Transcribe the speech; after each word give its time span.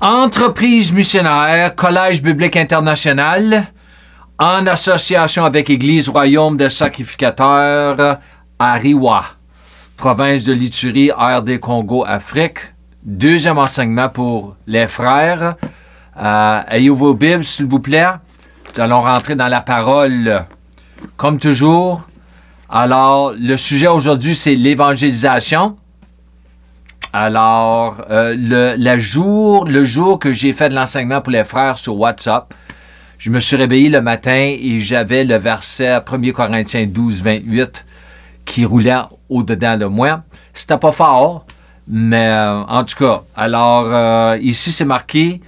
Entreprise 0.00 0.92
missionnaire, 0.92 1.74
Collège 1.74 2.22
biblique 2.22 2.56
international, 2.56 3.66
en 4.38 4.64
association 4.68 5.44
avec 5.44 5.70
Église 5.70 6.08
Royaume 6.08 6.56
des 6.56 6.70
sacrificateurs 6.70 8.20
à 8.60 8.74
Riwa, 8.74 9.24
province 9.96 10.44
de 10.44 10.52
l'Iturie, 10.52 11.10
RD 11.10 11.58
Congo, 11.58 12.04
Afrique. 12.06 12.58
Deuxième 13.02 13.58
enseignement 13.58 14.08
pour 14.08 14.54
les 14.68 14.86
frères. 14.86 15.56
Euh, 16.16 16.60
ayez 16.70 16.90
vos 16.90 17.14
Bibles, 17.14 17.42
s'il 17.42 17.66
vous 17.66 17.80
plaît? 17.80 18.06
Nous 18.76 18.82
allons 18.84 19.02
rentrer 19.02 19.34
dans 19.34 19.48
la 19.48 19.62
parole 19.62 20.44
comme 21.16 21.40
toujours. 21.40 22.06
Alors, 22.70 23.32
le 23.32 23.56
sujet 23.56 23.88
aujourd'hui, 23.88 24.36
c'est 24.36 24.54
l'évangélisation. 24.54 25.76
Alors, 27.12 28.02
euh, 28.10 28.34
le, 28.36 28.98
jour, 28.98 29.64
le 29.66 29.84
jour 29.84 30.18
que 30.18 30.32
j'ai 30.32 30.52
fait 30.52 30.68
de 30.68 30.74
l'enseignement 30.74 31.22
pour 31.22 31.32
les 31.32 31.44
frères 31.44 31.78
sur 31.78 31.96
WhatsApp, 31.96 32.52
je 33.18 33.30
me 33.30 33.40
suis 33.40 33.56
réveillé 33.56 33.88
le 33.88 34.02
matin 34.02 34.56
et 34.60 34.78
j'avais 34.78 35.24
le 35.24 35.36
verset 35.36 36.00
1 36.06 36.32
Corinthiens 36.32 36.86
12, 36.86 37.22
28 37.22 37.84
qui 38.44 38.64
roulait 38.64 39.00
au-dedans 39.30 39.78
de 39.78 39.86
moi. 39.86 40.22
C'était 40.52 40.76
pas 40.76 40.92
fort, 40.92 41.46
mais 41.86 42.28
euh, 42.28 42.62
en 42.64 42.84
tout 42.84 42.96
cas, 42.96 43.22
alors 43.34 43.86
euh, 43.86 44.38
ici 44.40 44.70
c'est 44.70 44.84
marqué 44.84 45.40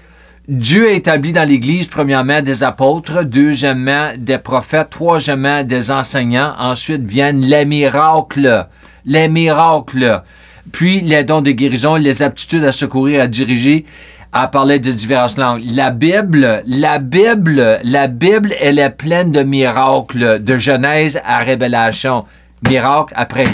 Dieu 0.49 0.88
a 0.88 0.93
établi 0.93 1.33
dans 1.33 1.49
l'Église, 1.49 1.87
premièrement, 1.87 2.43
des 2.43 2.65
apôtres, 2.65 3.23
deuxièmement, 3.23 4.09
des 4.19 4.38
prophètes, 4.38 4.91
troisièmement, 4.91 5.63
des 5.63 5.93
enseignants. 5.93 6.55
Ensuite 6.59 7.02
viennent 7.02 7.43
les 7.43 7.65
miracles. 7.65 8.66
Les 9.05 9.29
miracles 9.29 10.24
puis 10.73 11.01
les 11.01 11.24
dons 11.24 11.41
de 11.41 11.51
guérison, 11.51 11.97
les 11.97 12.23
aptitudes 12.23 12.65
à 12.65 12.73
secourir, 12.73 13.23
à 13.23 13.27
diriger, 13.27 13.84
à 14.33 14.48
parler 14.48 14.79
de 14.79 14.91
diverses 14.93 15.37
langues. 15.37 15.62
La 15.65 15.91
Bible, 15.91 16.62
la 16.66 16.98
Bible, 16.98 17.80
la 17.83 18.06
Bible, 18.06 18.54
elle 18.60 18.79
est 18.79 18.90
pleine 18.90 19.32
de 19.32 19.43
miracles, 19.43 20.43
de 20.43 20.59
Genèse 20.59 21.21
à 21.24 21.38
Révélation. 21.38 22.24
Miracle 22.68 23.15
après, 23.16 23.46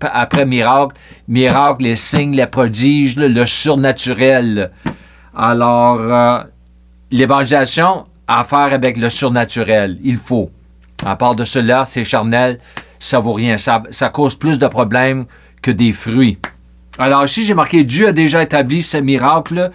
après 0.00 0.46
miracle, 0.46 0.94
miracle, 1.26 1.82
les 1.82 1.96
signes, 1.96 2.36
les 2.36 2.46
prodiges, 2.46 3.16
le 3.16 3.44
surnaturel. 3.44 4.70
Alors, 5.36 5.98
euh, 6.00 6.38
l'évangélisation 7.10 8.04
a 8.28 8.40
à 8.40 8.44
faire 8.44 8.72
avec 8.72 8.96
le 8.96 9.08
surnaturel. 9.08 9.98
Il 10.04 10.18
faut. 10.18 10.50
À 11.04 11.16
part 11.16 11.34
de 11.34 11.44
cela, 11.44 11.84
c'est 11.84 12.04
charnel, 12.04 12.58
ça 12.98 13.18
vaut 13.18 13.32
rien. 13.32 13.56
Ça, 13.56 13.82
ça 13.90 14.08
cause 14.08 14.36
plus 14.36 14.58
de 14.58 14.66
problèmes 14.66 15.26
que 15.62 15.70
des 15.70 15.92
fruits. 15.92 16.38
Alors 16.98 17.24
ici, 17.24 17.44
j'ai 17.44 17.54
marqué 17.54 17.84
Dieu 17.84 18.08
a 18.08 18.12
déjà 18.12 18.42
établi 18.42 18.82
ses 18.82 19.00
miracles 19.00 19.70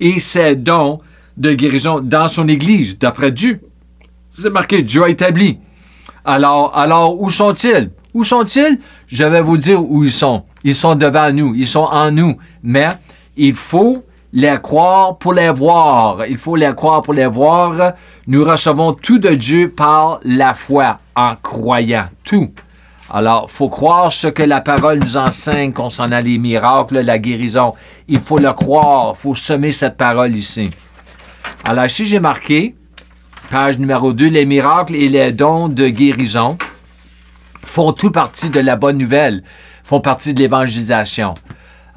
et 0.00 0.20
ses 0.20 0.54
dons 0.56 1.00
de 1.36 1.52
guérison 1.52 2.00
dans 2.00 2.28
son 2.28 2.48
Église, 2.48 2.98
d'après 2.98 3.32
Dieu. 3.32 3.60
C'est 4.30 4.50
marqué 4.50 4.82
Dieu 4.82 5.02
a 5.02 5.08
établi. 5.08 5.58
Alors, 6.24 6.76
alors 6.76 7.20
où 7.20 7.30
sont-ils? 7.30 7.90
Où 8.14 8.22
sont-ils? 8.22 8.78
Je 9.06 9.24
vais 9.24 9.40
vous 9.40 9.56
dire 9.56 9.82
où 9.82 10.04
ils 10.04 10.12
sont. 10.12 10.44
Ils 10.64 10.74
sont 10.74 10.94
devant 10.94 11.32
nous, 11.32 11.54
ils 11.54 11.66
sont 11.66 11.88
en 11.90 12.10
nous. 12.10 12.36
Mais 12.62 12.88
il 13.36 13.54
faut 13.54 14.04
les 14.32 14.58
croire 14.62 15.16
pour 15.18 15.32
les 15.32 15.50
voir. 15.50 16.26
Il 16.26 16.38
faut 16.38 16.56
les 16.56 16.74
croire 16.74 17.02
pour 17.02 17.14
les 17.14 17.26
voir. 17.26 17.94
Nous 18.26 18.44
recevons 18.44 18.92
tout 18.92 19.18
de 19.18 19.30
Dieu 19.30 19.70
par 19.70 20.20
la 20.22 20.54
foi, 20.54 20.98
en 21.16 21.34
croyant. 21.36 22.06
Tout. 22.24 22.50
Alors, 23.10 23.50
faut 23.50 23.70
croire 23.70 24.12
ce 24.12 24.28
que 24.28 24.42
la 24.42 24.60
parole 24.60 24.98
nous 24.98 25.16
enseigne 25.16 25.72
concernant 25.72 26.20
les 26.20 26.36
miracles, 26.36 27.00
la 27.00 27.18
guérison. 27.18 27.72
Il 28.06 28.20
faut 28.20 28.38
le 28.38 28.52
croire, 28.52 29.16
faut 29.16 29.34
semer 29.34 29.70
cette 29.70 29.96
parole 29.96 30.36
ici. 30.36 30.70
Alors, 31.64 31.86
ici, 31.86 32.04
j'ai 32.04 32.20
marqué, 32.20 32.74
page 33.50 33.78
numéro 33.78 34.12
2, 34.12 34.26
les 34.26 34.44
miracles 34.44 34.94
et 34.94 35.08
les 35.08 35.32
dons 35.32 35.68
de 35.68 35.88
guérison 35.88 36.58
font 37.64 37.92
tout 37.92 38.10
partie 38.10 38.50
de 38.50 38.60
la 38.60 38.76
bonne 38.76 38.98
nouvelle, 38.98 39.42
font 39.84 40.00
partie 40.00 40.34
de 40.34 40.40
l'évangélisation. 40.40 41.32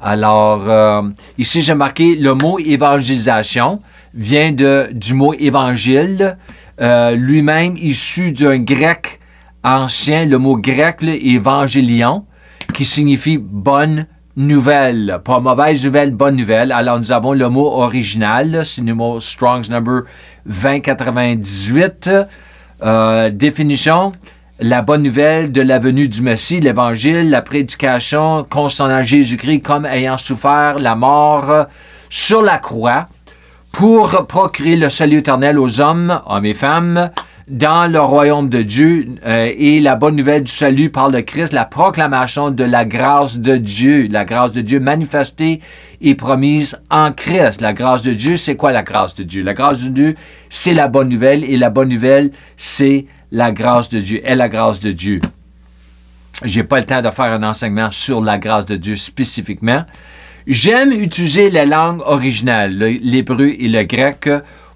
Alors, 0.00 0.64
euh, 0.66 1.02
ici, 1.36 1.60
j'ai 1.62 1.74
marqué 1.74 2.16
le 2.16 2.34
mot 2.34 2.58
évangélisation 2.58 3.80
vient 4.14 4.52
du 4.52 5.14
mot 5.14 5.34
évangile, 5.34 6.36
euh, 6.80 7.12
lui-même 7.12 7.76
issu 7.76 8.32
d'un 8.32 8.58
grec 8.58 9.20
ancien, 9.64 10.26
le 10.26 10.38
mot 10.38 10.56
grec 10.56 11.02
évangélion, 11.02 12.24
qui 12.74 12.84
signifie 12.84 13.38
bonne 13.38 14.06
nouvelle. 14.36 15.20
Pas 15.24 15.40
mauvaise 15.40 15.84
nouvelle, 15.84 16.12
bonne 16.12 16.36
nouvelle. 16.36 16.72
Alors, 16.72 16.98
nous 16.98 17.12
avons 17.12 17.32
le 17.32 17.48
mot 17.48 17.66
original, 17.66 18.62
c'est 18.64 18.82
le 18.82 18.94
mot 18.94 19.20
Strong's 19.20 19.68
number 19.68 20.02
2098. 20.46 22.10
Euh, 22.82 23.30
définition, 23.30 24.12
la 24.58 24.82
bonne 24.82 25.02
nouvelle 25.02 25.52
de 25.52 25.60
la 25.60 25.78
venue 25.78 26.08
du 26.08 26.22
Messie, 26.22 26.60
l'évangile, 26.60 27.30
la 27.30 27.42
prédication 27.42 28.44
concernant 28.48 29.02
Jésus-Christ 29.02 29.60
comme 29.60 29.86
ayant 29.86 30.18
souffert 30.18 30.78
la 30.78 30.94
mort 30.94 31.66
sur 32.10 32.42
la 32.42 32.58
croix 32.58 33.06
pour 33.72 34.26
procurer 34.26 34.76
le 34.76 34.90
salut 34.90 35.18
éternel 35.18 35.58
aux 35.58 35.80
hommes, 35.80 36.20
hommes 36.26 36.44
et 36.44 36.54
femmes, 36.54 37.10
dans 37.48 37.90
le 37.90 38.00
royaume 38.00 38.48
de 38.48 38.62
Dieu 38.62 39.08
euh, 39.26 39.52
et 39.56 39.80
la 39.80 39.96
bonne 39.96 40.16
nouvelle 40.16 40.44
du 40.44 40.52
salut 40.52 40.90
par 40.90 41.10
le 41.10 41.22
Christ, 41.22 41.52
la 41.52 41.64
proclamation 41.64 42.50
de 42.50 42.64
la 42.64 42.84
grâce 42.84 43.38
de 43.38 43.56
Dieu, 43.56 44.08
la 44.10 44.24
grâce 44.24 44.52
de 44.52 44.60
Dieu 44.60 44.80
manifestée 44.80 45.60
et 46.00 46.14
promise 46.14 46.78
en 46.90 47.12
Christ. 47.12 47.60
La 47.60 47.72
grâce 47.72 48.02
de 48.02 48.12
Dieu, 48.12 48.36
c'est 48.36 48.56
quoi 48.56 48.72
la 48.72 48.82
grâce 48.82 49.14
de 49.14 49.22
Dieu? 49.22 49.42
La 49.42 49.54
grâce 49.54 49.84
de 49.84 49.88
Dieu, 49.88 50.14
c'est 50.50 50.74
la 50.74 50.88
bonne 50.88 51.08
nouvelle 51.08 51.44
et 51.44 51.56
la 51.56 51.70
bonne 51.70 51.88
nouvelle, 51.88 52.30
c'est 52.56 53.06
la 53.30 53.52
grâce 53.52 53.88
de 53.88 53.98
Dieu, 53.98 54.20
est 54.24 54.36
la 54.36 54.48
grâce 54.48 54.80
de 54.80 54.92
Dieu? 54.92 55.20
J'ai 56.44 56.64
pas 56.64 56.80
le 56.80 56.86
temps 56.86 57.02
de 57.02 57.10
faire 57.10 57.32
un 57.32 57.42
enseignement 57.42 57.90
sur 57.90 58.20
la 58.20 58.38
grâce 58.38 58.66
de 58.66 58.76
Dieu 58.76 58.96
spécifiquement. 58.96 59.84
J'aime 60.46 60.90
utiliser 60.90 61.50
la 61.50 61.64
langue 61.64 62.02
originale, 62.04 62.76
l'hébreu 62.76 63.54
et 63.58 63.68
le 63.68 63.84
grec, 63.84 64.28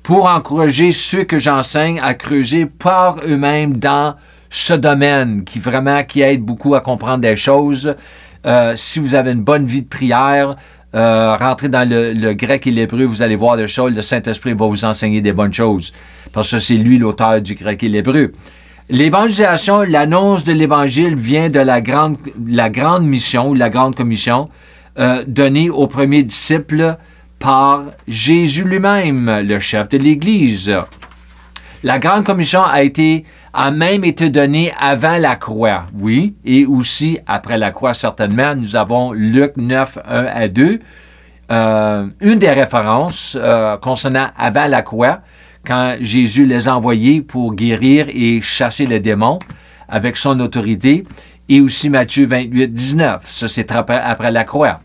pour 0.06 0.26
encourager 0.26 0.92
ceux 0.92 1.24
que 1.24 1.36
j'enseigne 1.36 1.98
à 1.98 2.14
creuser 2.14 2.64
par 2.64 3.16
eux-mêmes 3.26 3.76
dans 3.76 4.14
ce 4.50 4.72
domaine 4.72 5.42
qui 5.42 5.58
vraiment 5.58 6.04
qui 6.04 6.20
aide 6.22 6.42
beaucoup 6.42 6.76
à 6.76 6.80
comprendre 6.80 7.18
des 7.18 7.34
choses. 7.34 7.96
Euh, 8.46 8.74
si 8.76 9.00
vous 9.00 9.16
avez 9.16 9.32
une 9.32 9.42
bonne 9.42 9.64
vie 9.64 9.82
de 9.82 9.88
prière, 9.88 10.54
euh, 10.94 11.36
rentrez 11.36 11.68
dans 11.68 11.88
le, 11.88 12.34
grec 12.34 12.68
et 12.68 12.70
l'hébreu, 12.70 13.02
vous 13.02 13.20
allez 13.20 13.34
voir 13.34 13.56
des 13.56 13.66
choses. 13.66 13.96
Le 13.96 14.00
Saint-Esprit 14.00 14.54
va 14.54 14.68
vous 14.68 14.84
enseigner 14.84 15.20
des 15.22 15.32
bonnes 15.32 15.52
choses 15.52 15.92
parce 16.32 16.52
que 16.52 16.60
c'est 16.60 16.74
lui 16.74 16.98
l'auteur 16.98 17.40
du 17.40 17.56
grec 17.56 17.82
et 17.82 17.88
l'hébreu. 17.88 18.30
L'évangélisation, 18.88 19.80
l'annonce 19.80 20.44
de 20.44 20.52
l'évangile 20.52 21.16
vient 21.16 21.50
de 21.50 21.58
la 21.58 21.80
grande, 21.80 22.16
la 22.46 22.70
grande 22.70 23.04
mission 23.04 23.48
ou 23.48 23.54
la 23.54 23.70
grande 23.70 23.96
commission 23.96 24.44
euh, 25.00 25.24
donnée 25.26 25.68
aux 25.68 25.88
premiers 25.88 26.22
disciples 26.22 26.96
par 27.38 27.84
Jésus 28.08 28.64
lui-même, 28.64 29.40
le 29.44 29.58
chef 29.58 29.88
de 29.88 29.98
l'Église. 29.98 30.74
La 31.82 31.98
Grande 31.98 32.24
Commission 32.24 32.62
a 32.64 32.82
été 32.82 33.24
a 33.58 33.70
même 33.70 34.04
été 34.04 34.28
donnée 34.28 34.70
avant 34.78 35.16
la 35.16 35.34
croix, 35.34 35.86
oui, 35.94 36.34
et 36.44 36.66
aussi 36.66 37.18
après 37.26 37.56
la 37.56 37.70
croix, 37.70 37.94
certainement. 37.94 38.54
Nous 38.54 38.76
avons 38.76 39.12
Luc 39.12 39.56
9, 39.56 39.98
1 40.04 40.24
à 40.26 40.48
2. 40.48 40.78
Euh, 41.50 42.06
une 42.20 42.38
des 42.38 42.50
références 42.50 43.34
euh, 43.40 43.78
concernant 43.78 44.26
avant 44.36 44.66
la 44.66 44.82
croix, 44.82 45.20
quand 45.64 45.96
Jésus 46.00 46.44
les 46.44 46.68
a 46.68 46.76
envoyés 46.76 47.22
pour 47.22 47.54
guérir 47.54 48.08
et 48.10 48.42
chasser 48.42 48.84
les 48.84 49.00
démons 49.00 49.38
avec 49.88 50.18
son 50.18 50.38
autorité, 50.40 51.04
et 51.48 51.60
aussi 51.62 51.88
Matthieu 51.88 52.26
28, 52.26 52.68
19. 52.68 53.22
Ça, 53.24 53.48
c'est 53.48 53.72
après 53.72 54.30
la 54.32 54.44
croix. 54.44 54.80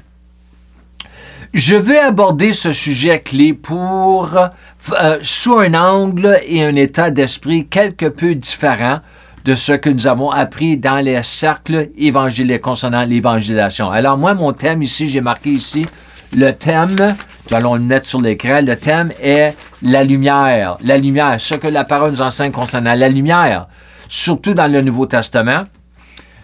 Je 1.54 1.76
vais 1.76 2.00
aborder 2.00 2.54
ce 2.54 2.72
sujet 2.72 3.20
clé 3.20 3.52
pour, 3.52 4.38
euh, 4.38 5.18
sous 5.22 5.60
un 5.60 5.74
angle 5.74 6.40
et 6.46 6.64
un 6.64 6.78
état 6.78 7.12
d'esprit 7.12 7.68
quelque 7.68 8.06
peu 8.06 8.36
différent 8.36 9.00
de 9.44 9.56
ce 9.56 9.74
que 9.74 9.90
nous 9.90 10.08
avons 10.08 10.32
appris 10.32 10.78
dans 10.78 11.04
les 11.04 11.22
cercles 11.24 11.90
évangéliques 11.98 12.62
concernant 12.62 13.04
l'évangélisation. 13.04 13.90
Alors 13.90 14.18
moi, 14.18 14.34
mon 14.34 14.54
thème 14.54 14.82
ici, 14.82 15.10
j'ai 15.10 15.20
marqué 15.20 15.50
ici, 15.50 15.86
le 16.34 16.52
thème, 16.52 17.18
nous 17.50 17.58
allons 17.58 17.74
le 17.74 17.82
mettre 17.82 18.08
sur 18.08 18.22
l'écran, 18.22 18.62
le 18.62 18.78
thème 18.78 19.12
est 19.22 19.54
la 19.82 20.06
lumière. 20.06 20.78
La 20.82 20.98
lumière, 20.98 21.36
ce 21.38 21.56
que 21.56 21.68
la 21.68 21.84
parole 21.84 22.12
nous 22.12 22.22
enseigne 22.22 22.54
concernant 22.54 22.94
la 22.94 23.10
lumière, 23.10 23.68
surtout 24.08 24.54
dans 24.54 24.72
le 24.72 24.82
Nouveau 24.82 25.06
Testament. 25.06 25.66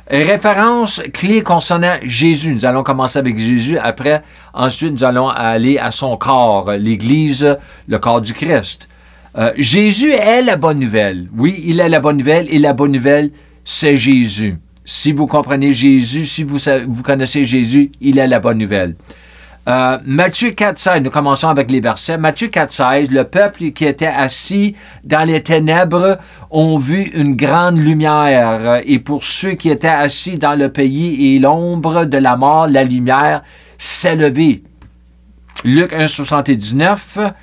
Référence 0.09 1.01
clé 1.13 1.41
concernant 1.41 1.97
Jésus. 2.03 2.53
Nous 2.53 2.65
allons 2.65 2.83
commencer 2.83 3.19
avec 3.19 3.37
Jésus. 3.37 3.77
Après, 3.77 4.23
ensuite, 4.53 4.93
nous 4.93 5.03
allons 5.03 5.27
aller 5.27 5.77
à 5.77 5.91
son 5.91 6.15
corps, 6.15 6.71
l'Église, 6.71 7.57
le 7.87 7.99
corps 7.99 8.21
du 8.21 8.33
Christ. 8.33 8.87
Euh, 9.37 9.51
Jésus 9.57 10.11
est 10.13 10.41
la 10.41 10.55
bonne 10.55 10.79
nouvelle. 10.79 11.27
Oui, 11.35 11.61
il 11.65 11.81
est 11.81 11.89
la 11.89 11.99
bonne 11.99 12.17
nouvelle 12.17 12.47
et 12.49 12.57
la 12.57 12.73
bonne 12.73 12.93
nouvelle, 12.93 13.31
c'est 13.65 13.97
Jésus. 13.97 14.55
Si 14.85 15.11
vous 15.11 15.27
comprenez 15.27 15.73
Jésus, 15.73 16.25
si 16.25 16.43
vous, 16.43 16.57
vous 16.87 17.03
connaissez 17.03 17.43
Jésus, 17.43 17.91
il 17.99 18.17
est 18.17 18.27
la 18.27 18.39
bonne 18.39 18.57
nouvelle. 18.57 18.95
Euh, 19.67 19.97
Matthieu 20.05 20.51
4,16, 20.51 21.03
nous 21.03 21.09
commençons 21.09 21.49
avec 21.49 21.69
les 21.69 21.81
versets. 21.81 22.17
Matthieu 22.17 22.47
4,16, 22.47 23.11
le 23.11 23.25
peuple 23.25 23.71
qui 23.71 23.83
était 23.83 24.05
assis 24.05 24.75
dans 25.03 25.27
les 25.27 25.43
ténèbres 25.43 26.17
ont 26.49 26.77
vu 26.77 27.01
une 27.01 27.35
grande 27.35 27.77
lumière. 27.77 28.81
Et 28.85 28.99
pour 28.99 29.25
ceux 29.25 29.51
qui 29.51 29.69
étaient 29.69 29.87
assis 29.89 30.37
dans 30.37 30.57
le 30.57 30.71
pays 30.71 31.35
et 31.35 31.39
l'ombre 31.39 32.05
de 32.05 32.17
la 32.17 32.37
mort, 32.37 32.67
la 32.67 32.85
lumière 32.85 33.43
s'est 33.77 34.15
levée. 34.15 34.63
Luc 35.65 35.91
1,79, 35.91 37.33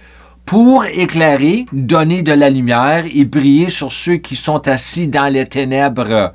pour 0.47 0.87
éclairer, 0.87 1.67
donner 1.73 2.23
de 2.23 2.32
la 2.32 2.49
lumière 2.49 3.05
et 3.12 3.27
briller 3.27 3.69
sur 3.69 3.93
ceux 3.93 4.17
qui 4.17 4.37
sont 4.37 4.67
assis 4.67 5.09
dans 5.09 5.31
les 5.31 5.44
ténèbres. 5.44 6.32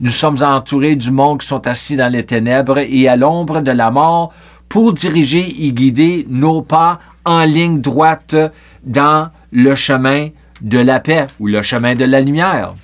Nous 0.00 0.10
sommes 0.10 0.42
entourés 0.42 0.96
du 0.96 1.12
monde 1.12 1.40
qui 1.40 1.46
sont 1.46 1.66
assis 1.66 1.94
dans 1.94 2.10
les 2.10 2.24
ténèbres 2.24 2.78
et 2.78 3.08
à 3.08 3.16
l'ombre 3.16 3.60
de 3.60 3.72
la 3.72 3.90
mort 3.90 4.32
pour 4.68 4.92
diriger 4.92 5.64
et 5.64 5.72
guider 5.72 6.26
nos 6.28 6.62
pas 6.62 7.00
en 7.24 7.44
ligne 7.44 7.80
droite 7.80 8.36
dans 8.84 9.30
le 9.50 9.74
chemin 9.74 10.28
de 10.60 10.78
la 10.78 11.00
paix 11.00 11.26
ou 11.38 11.46
le 11.46 11.62
chemin 11.62 11.94
de 11.94 12.04
la 12.04 12.20
lumière. 12.20 12.74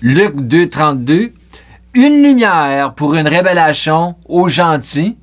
Luc 0.00 0.34
2.32, 0.34 1.32
une 1.94 2.22
lumière 2.22 2.94
pour 2.94 3.14
une 3.14 3.28
révélation 3.28 4.16
aux 4.26 4.48
gentils, 4.48 5.16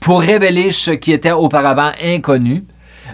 pour 0.00 0.20
révéler 0.20 0.70
ce 0.72 0.90
qui 0.90 1.12
était 1.12 1.32
auparavant 1.32 1.92
inconnu, 2.02 2.64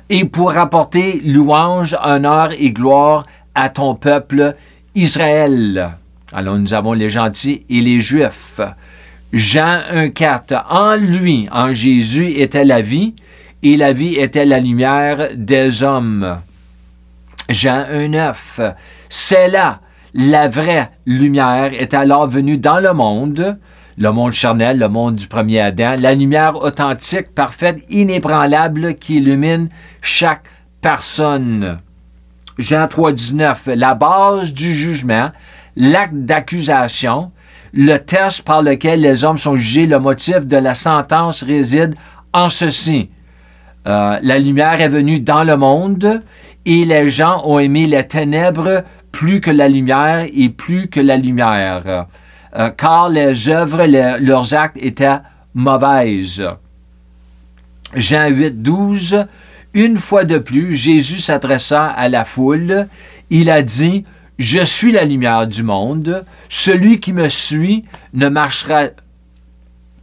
et 0.08 0.24
pour 0.24 0.56
apporter 0.56 1.20
louange, 1.24 1.96
honneur 2.02 2.50
et 2.58 2.72
gloire 2.72 3.26
à 3.54 3.68
ton 3.68 3.94
peuple 3.94 4.56
Israël. 4.94 5.96
Alors 6.32 6.58
nous 6.58 6.74
avons 6.74 6.92
les 6.92 7.08
gentils 7.08 7.64
et 7.68 7.80
les 7.80 8.00
juifs. 8.00 8.60
Jean 9.32 9.82
1.4. 9.92 10.64
En 10.68 10.96
lui, 10.96 11.48
en 11.52 11.72
Jésus, 11.72 12.30
était 12.30 12.64
la 12.64 12.82
vie, 12.82 13.14
et 13.62 13.76
la 13.76 13.92
vie 13.92 14.16
était 14.16 14.44
la 14.44 14.58
lumière 14.58 15.28
des 15.34 15.82
hommes. 15.82 16.40
Jean 17.48 17.84
1.9. 17.92 18.74
C'est 19.08 19.48
là, 19.48 19.80
la 20.14 20.48
vraie 20.48 20.90
lumière 21.06 21.72
est 21.72 21.94
alors 21.94 22.28
venue 22.28 22.58
dans 22.58 22.80
le 22.80 22.92
monde, 22.92 23.58
le 23.98 24.12
monde 24.12 24.32
charnel, 24.32 24.78
le 24.78 24.88
monde 24.88 25.14
du 25.14 25.28
premier 25.28 25.60
Adam, 25.60 25.94
la 25.98 26.14
lumière 26.14 26.56
authentique, 26.56 27.34
parfaite, 27.34 27.84
inébranlable 27.88 28.94
qui 28.96 29.16
illumine 29.16 29.68
chaque 30.00 30.46
personne. 30.80 31.78
Jean 32.58 32.86
3.19. 32.86 33.74
La 33.74 33.94
base 33.94 34.52
du 34.52 34.74
jugement, 34.74 35.30
l'acte 35.76 36.14
d'accusation, 36.14 37.30
le 37.72 37.96
test 37.98 38.42
par 38.42 38.62
lequel 38.62 39.00
les 39.00 39.24
hommes 39.24 39.38
sont 39.38 39.56
jugés, 39.56 39.86
le 39.86 39.98
motif 39.98 40.46
de 40.46 40.56
la 40.56 40.74
sentence 40.74 41.42
réside 41.42 41.94
en 42.32 42.48
ceci. 42.48 43.08
Euh, 43.86 44.18
la 44.22 44.38
lumière 44.38 44.80
est 44.80 44.88
venue 44.88 45.20
dans 45.20 45.44
le 45.44 45.56
monde 45.56 46.22
et 46.66 46.84
les 46.84 47.08
gens 47.08 47.42
ont 47.44 47.58
aimé 47.58 47.86
les 47.86 48.06
ténèbres 48.06 48.84
plus 49.12 49.40
que 49.40 49.50
la 49.50 49.68
lumière 49.68 50.26
et 50.32 50.48
plus 50.48 50.88
que 50.88 51.00
la 51.00 51.16
lumière, 51.16 52.06
euh, 52.56 52.70
car 52.70 53.08
les 53.08 53.48
œuvres, 53.48 53.86
leurs 53.86 54.54
actes 54.54 54.76
étaient 54.80 55.18
mauvaises. 55.54 56.44
Jean 57.94 58.28
8, 58.28 58.62
12. 58.62 59.26
Une 59.74 59.96
fois 59.96 60.24
de 60.24 60.38
plus, 60.38 60.74
Jésus 60.74 61.20
s'adressa 61.20 61.86
à 61.86 62.08
la 62.08 62.24
foule. 62.24 62.88
Il 63.30 63.50
a 63.50 63.62
dit, 63.62 64.04
je 64.40 64.64
suis 64.64 64.90
la 64.90 65.04
lumière 65.04 65.46
du 65.46 65.62
monde. 65.62 66.24
Celui 66.48 66.98
qui 66.98 67.12
me 67.12 67.28
suit 67.28 67.84
ne 68.14 68.30
marchera 68.30 68.84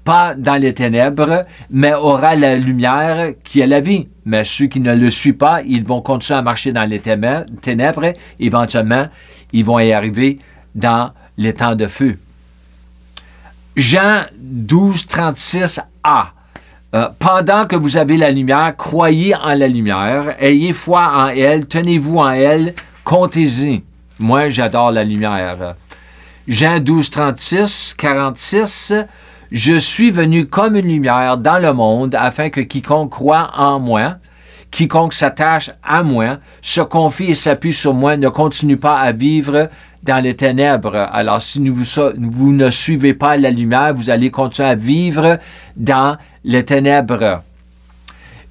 pas 0.04 0.36
dans 0.36 0.62
les 0.62 0.76
ténèbres, 0.76 1.46
mais 1.72 1.96
aura 1.96 2.36
la 2.36 2.56
lumière 2.56 3.34
qui 3.44 3.62
est 3.62 3.68
la 3.68 3.82
vie. 3.82 4.08
Mais 4.26 4.46
ceux 4.46 4.68
qui 4.68 4.80
ne 4.80 4.94
le 4.94 5.10
suivent 5.10 5.38
pas, 5.38 5.64
ils 5.64 5.84
vont 5.84 6.02
continuer 6.02 6.38
à 6.38 6.44
marcher 6.44 6.72
dans 6.72 6.88
les 6.88 7.00
ténèbres. 7.00 8.14
Éventuellement, 8.40 9.08
ils 9.54 9.66
vont 9.66 9.80
y 9.80 9.92
arriver 9.92 10.38
dans 10.76 11.14
les 11.36 11.54
temps 11.54 11.76
de 11.76 11.88
feu. 11.88 12.20
Jean 13.76 14.26
12, 14.40 15.08
36a. 15.08 15.82
Euh, 16.94 17.10
pendant 17.18 17.66
que 17.66 17.76
vous 17.76 17.98
avez 17.98 18.18
la 18.18 18.30
lumière, 18.30 18.76
croyez 18.78 19.34
en 19.36 19.56
la 19.56 19.68
lumière, 19.68 20.36
ayez 20.40 20.74
foi 20.74 21.12
en 21.16 21.28
elle, 21.30 21.66
tenez-vous 21.66 22.20
en 22.20 22.30
elle, 22.30 22.76
comptez-y. 23.04 23.84
Moi, 24.20 24.50
j'adore 24.50 24.92
la 24.92 25.04
lumière. 25.04 25.76
Jean 26.48 26.80
12, 26.80 27.10
36, 27.12 27.96
46. 27.98 28.94
Je 29.52 29.76
suis 29.76 30.12
venu 30.12 30.46
comme 30.46 30.76
une 30.76 30.88
lumière 30.88 31.38
dans 31.38 31.62
le 31.62 31.72
monde 31.72 32.16
afin 32.16 32.50
que 32.50 32.62
quiconque 32.62 33.12
croit 33.12 33.52
en 33.56 33.80
moi, 33.80 34.16
quiconque 34.72 35.14
s'attache 35.14 35.72
à 35.84 36.04
moi, 36.04 36.38
se 36.62 36.82
confie 36.82 37.26
et 37.26 37.36
s'appuie 37.36 37.74
sur 37.74 37.94
moi, 37.94 38.18
ne 38.18 38.28
continue 38.28 38.78
pas 38.78 38.98
à 38.98 39.12
vivre 39.12 39.70
dans 40.04 40.22
les 40.24 40.36
ténèbres. 40.36 40.96
Alors, 40.96 41.42
si 41.42 41.60
vous, 41.70 42.52
ne 42.54 42.70
suivez 42.70 43.14
pas 43.14 43.38
la 43.38 43.52
lumière, 43.52 43.94
vous 43.94 44.10
allez 44.10 44.32
continuer 44.32 44.70
à 44.70 44.76
vivre 44.76 45.38
dans 45.76 46.18
les 46.44 46.66
ténèbres. 46.66 47.44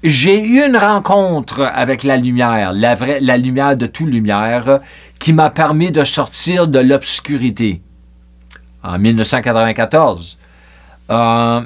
J'ai 0.02 0.46
eu 0.46 0.62
une 0.62 0.76
rencontre 0.76 1.62
avec 1.62 2.04
la 2.04 2.16
lumière, 2.16 2.72
la, 2.72 2.94
vraie, 2.94 3.18
la 3.20 3.36
lumière 3.36 3.76
de 3.76 3.86
toute 3.86 4.08
lumière, 4.08 4.80
qui 5.18 5.32
m'a 5.32 5.50
permis 5.50 5.90
de 5.90 6.04
sortir 6.04 6.68
de 6.68 6.78
l'obscurité 6.78 7.80
en 8.82 8.98
1994. 8.98 10.38
1 11.08 11.64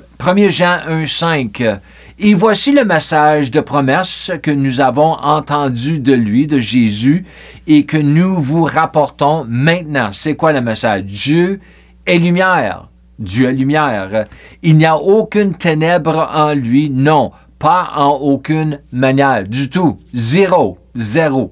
Jean 0.49 0.77
1,5 0.87 1.79
Et 2.19 2.35
voici 2.35 2.73
le 2.73 2.85
message 2.85 3.51
de 3.51 3.61
promesse 3.61 4.31
que 4.43 4.51
nous 4.51 4.81
avons 4.81 5.13
entendu 5.15 5.99
de 5.99 6.13
lui, 6.13 6.47
de 6.47 6.59
Jésus, 6.59 7.25
et 7.67 7.87
que 7.87 7.97
nous 7.97 8.37
vous 8.37 8.65
rapportons 8.65 9.47
maintenant. 9.49 10.11
C'est 10.13 10.37
quoi 10.37 10.53
le 10.53 10.61
message? 10.61 11.05
Dieu 11.05 11.61
est 12.07 12.19
lumière. 12.19 12.89
Dieu 13.19 13.49
est 13.49 13.55
lumière. 13.55 14.25
Il 14.63 14.77
n'y 14.77 14.87
a 14.87 14.97
aucune 14.97 15.55
ténèbre 15.55 16.31
en 16.35 16.53
lui, 16.53 16.91
non, 16.91 17.33
pas 17.59 17.93
en 17.97 18.13
aucune 18.13 18.81
manière, 18.93 19.45
du 19.47 19.71
tout. 19.71 19.97
Zéro, 20.13 20.79
zéro. 20.95 21.51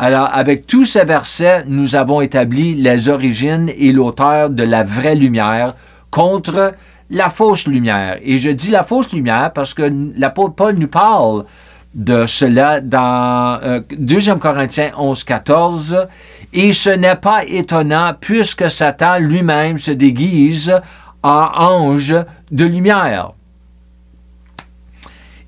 Alors, 0.00 0.30
avec 0.32 0.68
tous 0.68 0.84
ces 0.84 1.04
versets, 1.04 1.64
nous 1.66 1.96
avons 1.96 2.20
établi 2.20 2.76
les 2.76 3.08
origines 3.08 3.68
et 3.76 3.90
l'auteur 3.90 4.48
de 4.48 4.62
la 4.62 4.84
vraie 4.84 5.16
lumière 5.16 5.74
contre 6.12 6.74
la 7.10 7.28
fausse 7.30 7.66
lumière. 7.66 8.16
Et 8.22 8.38
je 8.38 8.50
dis 8.50 8.70
la 8.70 8.84
fausse 8.84 9.12
lumière 9.12 9.52
parce 9.52 9.74
que 9.74 9.92
l'apôtre 10.16 10.54
Paul 10.54 10.76
nous 10.76 10.86
parle 10.86 11.46
de 11.94 12.26
cela 12.26 12.80
dans 12.80 13.58
2 13.90 14.28
euh, 14.28 14.36
Corinthiens 14.36 14.92
11, 14.96 15.24
14. 15.24 16.06
Et 16.52 16.72
ce 16.72 16.90
n'est 16.90 17.16
pas 17.16 17.44
étonnant 17.44 18.12
puisque 18.20 18.70
Satan 18.70 19.18
lui-même 19.18 19.78
se 19.78 19.90
déguise 19.90 20.80
en 21.24 21.48
ange 21.56 22.14
de 22.52 22.64
lumière. 22.64 23.32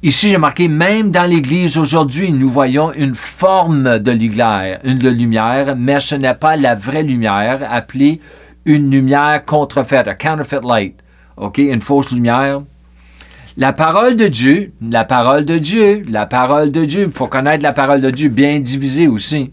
Ici, 0.03 0.31
j'ai 0.31 0.39
marqué, 0.39 0.67
même 0.67 1.11
dans 1.11 1.29
l'Église 1.29 1.77
aujourd'hui, 1.77 2.33
nous 2.33 2.49
voyons 2.49 2.91
une 2.95 3.15
forme 3.15 3.99
de 3.99 4.11
lumière, 4.11 4.81
une 4.83 4.97
de 4.97 5.11
lumière, 5.11 5.77
mais 5.77 6.01
ce 6.01 6.15
n'est 6.15 6.33
pas 6.33 6.57
la 6.57 6.75
vraie 6.75 7.03
lumière, 7.03 7.61
appelée 7.71 8.19
une 8.65 8.91
lumière 8.91 9.45
contrefaite, 9.45 10.09
a 10.09 10.15
counterfeit 10.15 10.63
light. 10.65 10.95
OK, 11.37 11.59
une 11.59 11.83
fausse 11.83 12.13
lumière. 12.13 12.63
La 13.59 13.75
parole 13.75 14.17
de 14.17 14.27
Dieu, 14.27 14.73
la 14.81 15.05
parole 15.05 15.45
de 15.45 15.59
Dieu, 15.59 16.03
la 16.09 16.25
parole 16.25 16.73
de 16.73 16.87
Dieu, 16.87 17.03
il 17.03 17.13
faut 17.13 17.27
connaître 17.27 17.63
la 17.63 17.73
parole 17.73 18.01
de 18.01 18.11
Dieu 18.11 18.31
bien 18.31 18.59
divisée 18.59 19.07
aussi. 19.07 19.51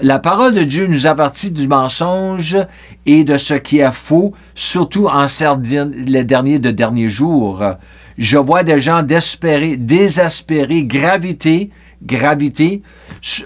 La 0.00 0.18
parole 0.18 0.54
de 0.54 0.64
Dieu 0.64 0.88
nous 0.88 1.06
avertit 1.06 1.52
du 1.52 1.68
mensonge 1.68 2.58
et 3.06 3.22
de 3.22 3.36
ce 3.36 3.54
qui 3.54 3.78
est 3.78 3.92
faux, 3.92 4.34
surtout 4.56 5.06
en 5.06 5.26
les 5.94 6.24
derniers 6.24 6.58
de 6.58 6.72
derniers 6.72 7.08
jours. 7.08 7.62
Je 8.18 8.38
vois 8.38 8.62
des 8.62 8.80
gens 8.80 9.02
désespérés, 9.02 10.84
gravité, 10.84 11.70
gravité 12.02 12.82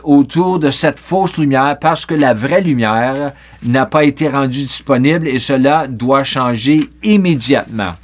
autour 0.04 0.58
de 0.58 0.70
cette 0.70 0.98
fausse 0.98 1.36
lumière 1.36 1.78
parce 1.80 2.06
que 2.06 2.14
la 2.14 2.34
vraie 2.34 2.60
lumière 2.60 3.32
n'a 3.62 3.86
pas 3.86 4.04
été 4.04 4.28
rendue 4.28 4.62
disponible 4.62 5.26
et 5.26 5.38
cela 5.38 5.86
doit 5.88 6.24
changer 6.24 6.88
immédiatement. 7.02 7.94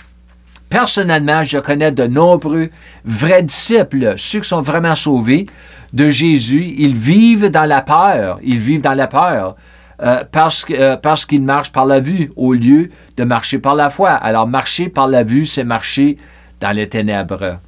Personnellement, 0.69 1.45
je 1.45 1.59
connais 1.59 1.93
de 1.93 2.05
nombreux 2.05 2.71
vrais 3.05 3.43
disciples, 3.43 4.15
ceux 4.17 4.41
qui 4.41 4.49
sont 4.49 4.63
vraiment 4.63 4.97
sauvés 4.97 5.47
de 5.93 6.11
Jésus. 6.11 6.75
Ils 6.79 6.97
vivent 6.97 7.51
dans 7.51 7.65
la 7.65 7.83
peur. 7.83 8.41
Ils 8.43 8.59
vivent 8.59 8.81
dans 8.81 8.95
la 8.95 9.07
peur. 9.07 9.57
Euh, 10.03 10.25
euh, 10.71 10.97
parce 10.97 11.25
qu'ils 11.25 11.43
marchent 11.43 11.73
par 11.73 11.87
la 11.87 12.01
vue 12.01 12.31
au 12.37 12.53
lieu 12.53 12.91
de 13.17 13.25
marcher 13.25 13.59
par 13.59 13.75
la 13.75 13.89
foi. 13.89 14.11
Alors, 14.11 14.47
marcher 14.47 14.91
par 14.91 15.09
la 15.09 15.23
vue, 15.23 15.47
c'est 15.47 15.65
marcher 15.65 16.19
dans 16.61 16.73
les 16.73 16.89
ténèbres. 16.89 17.59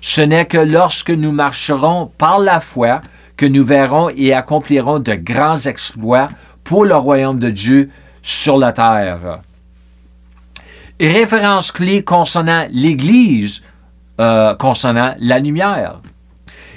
Ce 0.00 0.20
n'est 0.20 0.46
que 0.46 0.58
lorsque 0.58 1.10
nous 1.10 1.32
marcherons 1.32 2.10
par 2.18 2.38
la 2.38 2.60
foi 2.60 3.00
que 3.36 3.46
nous 3.46 3.64
verrons 3.64 4.10
et 4.10 4.32
accomplirons 4.32 4.98
de 4.98 5.14
grands 5.14 5.56
exploits 5.56 6.28
pour 6.64 6.84
le 6.84 6.94
royaume 6.94 7.38
de 7.38 7.50
Dieu 7.50 7.90
sur 8.22 8.58
la 8.58 8.72
terre. 8.72 9.40
Référence 11.00 11.72
clé 11.72 12.02
concernant 12.02 12.66
l'Église, 12.70 13.62
euh, 14.20 14.54
concernant 14.54 15.14
la 15.18 15.38
lumière. 15.38 16.00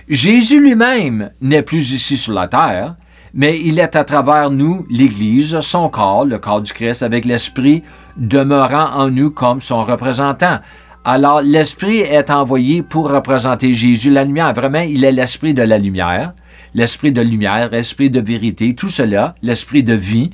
Jésus 0.08 0.62
lui-même 0.62 1.32
n'est 1.42 1.62
plus 1.62 1.92
ici 1.92 2.18
sur 2.18 2.34
la 2.34 2.48
terre, 2.48 2.96
mais 3.34 3.60
il 3.60 3.80
est 3.80 3.96
à 3.96 4.04
travers 4.04 4.50
nous, 4.52 4.86
l'Église, 4.90 5.60
son 5.62 5.90
corps, 5.90 6.24
le 6.24 6.38
corps 6.38 6.62
du 6.62 6.72
Christ, 6.72 7.04
avec 7.04 7.26
l'Esprit 7.26 7.84
demeurant 8.16 8.92
en 8.94 9.10
nous 9.10 9.32
comme 9.32 9.60
son 9.60 9.84
représentant. 9.84 10.60
Alors, 11.06 11.42
l'Esprit 11.42 12.00
est 12.00 12.30
envoyé 12.30 12.82
pour 12.82 13.12
représenter 13.12 13.74
Jésus, 13.74 14.10
la 14.10 14.24
lumière. 14.24 14.54
Vraiment, 14.54 14.80
il 14.80 15.04
est 15.04 15.12
l'Esprit 15.12 15.54
de 15.54 15.62
la 15.62 15.78
lumière, 15.78 16.32
l'Esprit 16.74 17.12
de 17.12 17.20
lumière, 17.20 17.70
l'Esprit 17.72 18.10
de 18.10 18.22
vérité, 18.22 18.74
tout 18.74 18.88
cela, 18.88 19.36
l'Esprit 19.42 19.84
de 19.84 19.96
vie. 19.96 20.30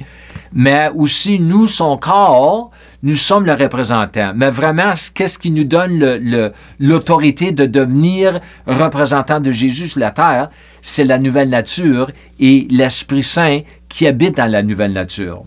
Mais 0.53 0.91
aussi, 0.93 1.39
nous, 1.39 1.65
son 1.65 1.97
corps, 1.97 2.69
nous 3.01 3.15
sommes 3.15 3.47
le 3.47 3.53
représentant. 3.53 4.33
Mais 4.35 4.51
vraiment, 4.51 4.93
qu'est-ce 5.15 5.39
qui 5.39 5.49
nous 5.49 5.63
donne 5.63 6.59
l'autorité 6.79 7.51
de 7.51 7.65
devenir 7.65 8.39
représentant 8.67 9.39
de 9.39 9.51
Jésus 9.51 9.89
sur 9.89 10.01
la 10.01 10.11
terre? 10.11 10.51
C'est 10.83 11.03
la 11.03 11.17
nouvelle 11.17 11.49
nature 11.49 12.11
et 12.39 12.67
l'Esprit 12.69 13.23
Saint 13.23 13.61
qui 13.89 14.05
habite 14.05 14.37
dans 14.37 14.51
la 14.51 14.61
nouvelle 14.61 14.93
nature. 14.93 15.45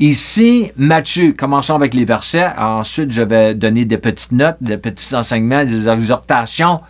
Ici, 0.00 0.70
Matthieu, 0.76 1.34
commençons 1.36 1.74
avec 1.74 1.92
les 1.92 2.04
versets. 2.04 2.46
Ensuite, 2.56 3.10
je 3.10 3.22
vais 3.22 3.56
donner 3.56 3.84
des 3.84 3.98
petites 3.98 4.30
notes, 4.30 4.58
des 4.60 4.76
petits 4.76 5.12
enseignements, 5.16 5.64
des 5.64 5.88
exhortations. 5.88 6.80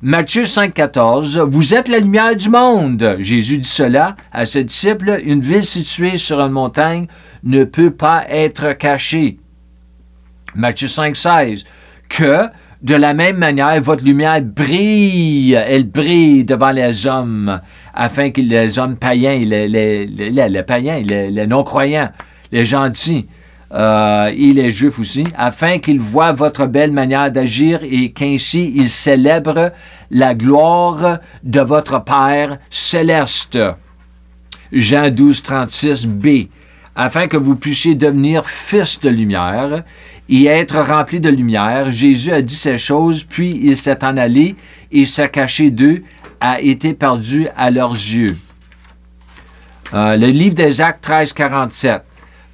Matthieu 0.00 0.44
5,14 0.44 1.40
Vous 1.40 1.74
êtes 1.74 1.88
la 1.88 1.98
lumière 1.98 2.34
du 2.34 2.48
monde. 2.48 3.16
Jésus 3.18 3.58
dit 3.58 3.68
cela 3.68 4.16
à 4.32 4.46
ses 4.46 4.64
disciples 4.64 5.20
Une 5.24 5.42
ville 5.42 5.62
située 5.62 6.16
sur 6.16 6.40
une 6.40 6.52
montagne 6.52 7.06
ne 7.42 7.64
peut 7.64 7.90
pas 7.90 8.24
être 8.30 8.72
cachée. 8.72 9.38
Matthieu 10.56 10.88
5,16 10.88 11.66
Que 12.08 12.48
de 12.80 12.94
la 12.94 13.12
même 13.12 13.36
manière, 13.36 13.78
votre 13.82 14.04
lumière 14.04 14.40
brille, 14.40 15.52
elle 15.52 15.84
brille 15.84 16.44
devant 16.44 16.70
les 16.70 17.06
hommes, 17.06 17.60
afin 17.92 18.30
que 18.30 18.40
les 18.40 18.78
hommes 18.78 18.96
païens, 18.96 19.36
les 19.38 20.64
païens, 20.66 21.00
les 21.02 21.46
non-croyants, 21.46 22.10
les 22.54 22.64
gentils 22.64 23.26
euh, 23.72 24.26
et 24.28 24.52
les 24.52 24.70
juifs 24.70 25.00
aussi, 25.00 25.24
afin 25.36 25.78
qu'ils 25.80 25.98
voient 25.98 26.30
votre 26.30 26.66
belle 26.66 26.92
manière 26.92 27.32
d'agir 27.32 27.80
et 27.82 28.12
qu'ainsi 28.12 28.72
ils 28.76 28.88
célèbrent 28.88 29.72
la 30.10 30.34
gloire 30.36 31.18
de 31.42 31.60
votre 31.60 32.04
Père 32.04 32.58
céleste. 32.70 33.58
Jean 34.72 35.10
12, 35.10 35.42
36 35.42 36.06
b. 36.06 36.28
Afin 36.94 37.26
que 37.26 37.36
vous 37.36 37.56
puissiez 37.56 37.96
devenir 37.96 38.46
fils 38.46 39.00
de 39.00 39.08
lumière 39.08 39.82
et 40.28 40.44
être 40.46 40.78
remplis 40.78 41.18
de 41.18 41.28
lumière, 41.28 41.90
Jésus 41.90 42.30
a 42.30 42.40
dit 42.40 42.54
ces 42.54 42.78
choses, 42.78 43.24
puis 43.24 43.60
il 43.64 43.76
s'est 43.76 44.04
en 44.04 44.16
allé 44.16 44.54
et 44.92 45.04
s'est 45.04 45.28
caché 45.28 45.72
d'eux, 45.72 46.04
a 46.40 46.60
été 46.60 46.94
perdu 46.94 47.48
à 47.56 47.72
leurs 47.72 47.94
yeux. 47.94 48.36
Euh, 49.92 50.16
le 50.16 50.28
livre 50.28 50.54
des 50.54 50.80
Actes 50.80 51.02
13, 51.02 51.32
47 51.32 52.02